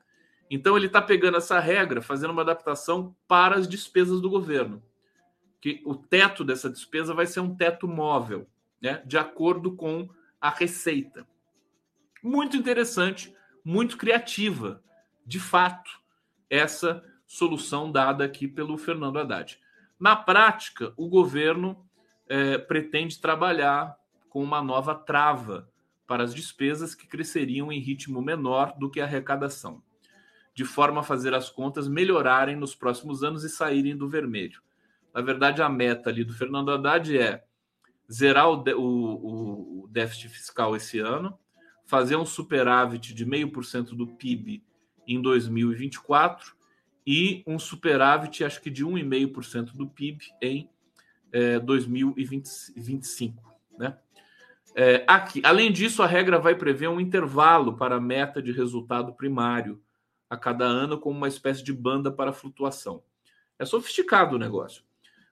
[0.50, 4.82] Então ele está pegando essa regra, fazendo uma adaptação para as despesas do governo.
[5.62, 8.50] Que o teto dessa despesa vai ser um teto móvel,
[8.82, 9.04] né?
[9.06, 10.10] De acordo com
[10.42, 11.28] a receita.
[12.24, 14.84] Muito interessante, muito criativa,
[15.24, 15.92] de fato,
[16.50, 19.60] essa solução dada aqui pelo Fernando Haddad.
[20.00, 21.88] Na prática, o governo
[22.34, 23.96] é, pretende trabalhar
[24.28, 25.70] com uma nova trava
[26.08, 29.84] para as despesas que cresceriam em ritmo menor do que a arrecadação,
[30.52, 34.64] de forma a fazer as contas melhorarem nos próximos anos e saírem do vermelho.
[35.14, 37.44] Na verdade, a meta ali do Fernando Haddad é
[38.12, 41.38] zerar o, o, o déficit fiscal esse ano,
[41.86, 44.64] fazer um superávit de 0,5% do PIB
[45.08, 46.56] em 2024
[47.06, 50.73] e um superávit, acho que de 1,5% do PIB em
[51.34, 53.44] é, 2025.
[53.78, 53.98] Né?
[54.76, 59.12] É, aqui, além disso, a regra vai prever um intervalo para a meta de resultado
[59.14, 59.82] primário
[60.30, 63.04] a cada ano, como uma espécie de banda para flutuação.
[63.58, 64.84] É sofisticado o negócio.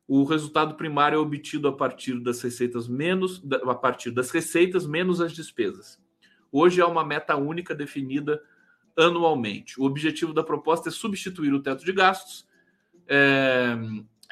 [0.07, 5.21] O resultado primário é obtido a partir das receitas menos a partir das receitas menos
[5.21, 5.99] as despesas.
[6.51, 8.41] Hoje é uma meta única definida
[8.97, 9.79] anualmente.
[9.79, 12.45] O objetivo da proposta é substituir o teto de gastos,
[13.07, 13.77] é,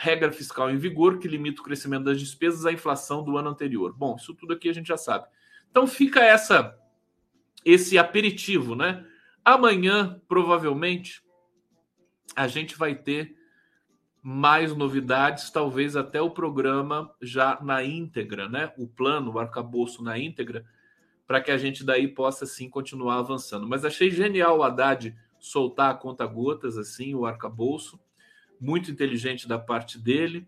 [0.02, 3.93] regra fiscal em vigor que limita o crescimento das despesas à inflação do ano anterior.
[3.93, 5.28] Bom, isso tudo aqui a gente já sabe.
[5.70, 6.78] Então fica essa
[7.66, 9.06] esse aperitivo, né?
[9.43, 11.22] Amanhã, provavelmente,
[12.34, 13.36] a gente vai ter
[14.24, 18.72] mais novidades, talvez até o programa já na íntegra, né?
[18.78, 20.66] O plano, o arcabouço na íntegra
[21.28, 23.68] para que a gente daí possa sim continuar avançando.
[23.68, 28.00] Mas achei genial o Haddad soltar a conta gotas assim, o arcabouço,
[28.60, 30.47] muito inteligente da parte dele.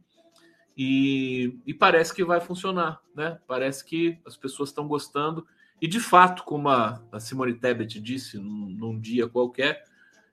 [0.77, 3.39] E, e parece que vai funcionar, né?
[3.47, 5.45] Parece que as pessoas estão gostando.
[5.81, 9.83] E de fato, como a, a Simone Tebet disse num, num, dia qualquer,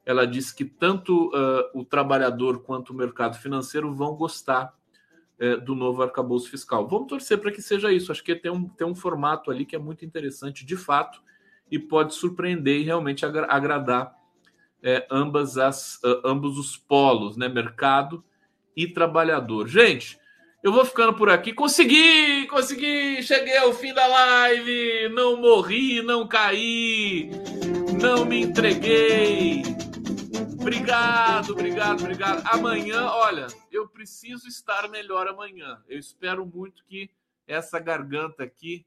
[0.04, 4.74] ela disse que tanto uh, o trabalhador quanto o mercado financeiro vão gostar
[5.38, 6.88] é, do novo arcabouço fiscal.
[6.88, 8.10] Vamos torcer para que seja isso.
[8.10, 11.22] Acho que tem um, tem um formato ali que é muito interessante, de fato,
[11.70, 14.17] e pode surpreender e realmente agra agradar
[14.82, 17.48] é, ambas as, uh, ambos os polos, né?
[17.48, 18.24] Mercado
[18.76, 19.66] e trabalhador.
[19.68, 20.18] Gente,
[20.62, 21.52] eu vou ficando por aqui.
[21.52, 22.46] Consegui!
[22.46, 23.22] Consegui!
[23.22, 25.08] Cheguei ao fim da live!
[25.10, 27.30] Não morri, não caí,
[28.00, 29.62] não me entreguei.
[30.60, 32.46] Obrigado, obrigado, obrigado.
[32.52, 35.82] Amanhã, olha, eu preciso estar melhor amanhã.
[35.88, 37.10] Eu espero muito que
[37.46, 38.84] essa garganta aqui,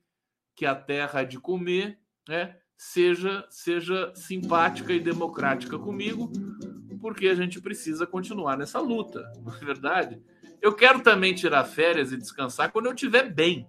[0.55, 6.31] que a terra é de comer, né, seja seja simpática e democrática comigo,
[6.99, 10.19] porque a gente precisa continuar nessa luta, não é verdade?
[10.59, 13.67] Eu quero também tirar férias e descansar quando eu estiver bem.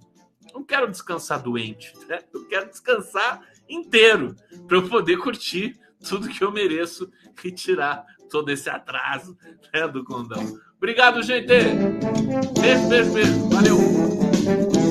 [0.55, 2.21] Não quero descansar doente, né?
[2.33, 4.35] Eu quero descansar inteiro
[4.67, 7.11] para eu poder curtir tudo que eu mereço
[7.45, 9.37] e tirar todo esse atraso
[9.75, 10.59] né, do condão.
[10.79, 11.47] Obrigado, gente.
[11.47, 13.49] Beijo, beijo, beijo.
[13.51, 14.82] Valeu.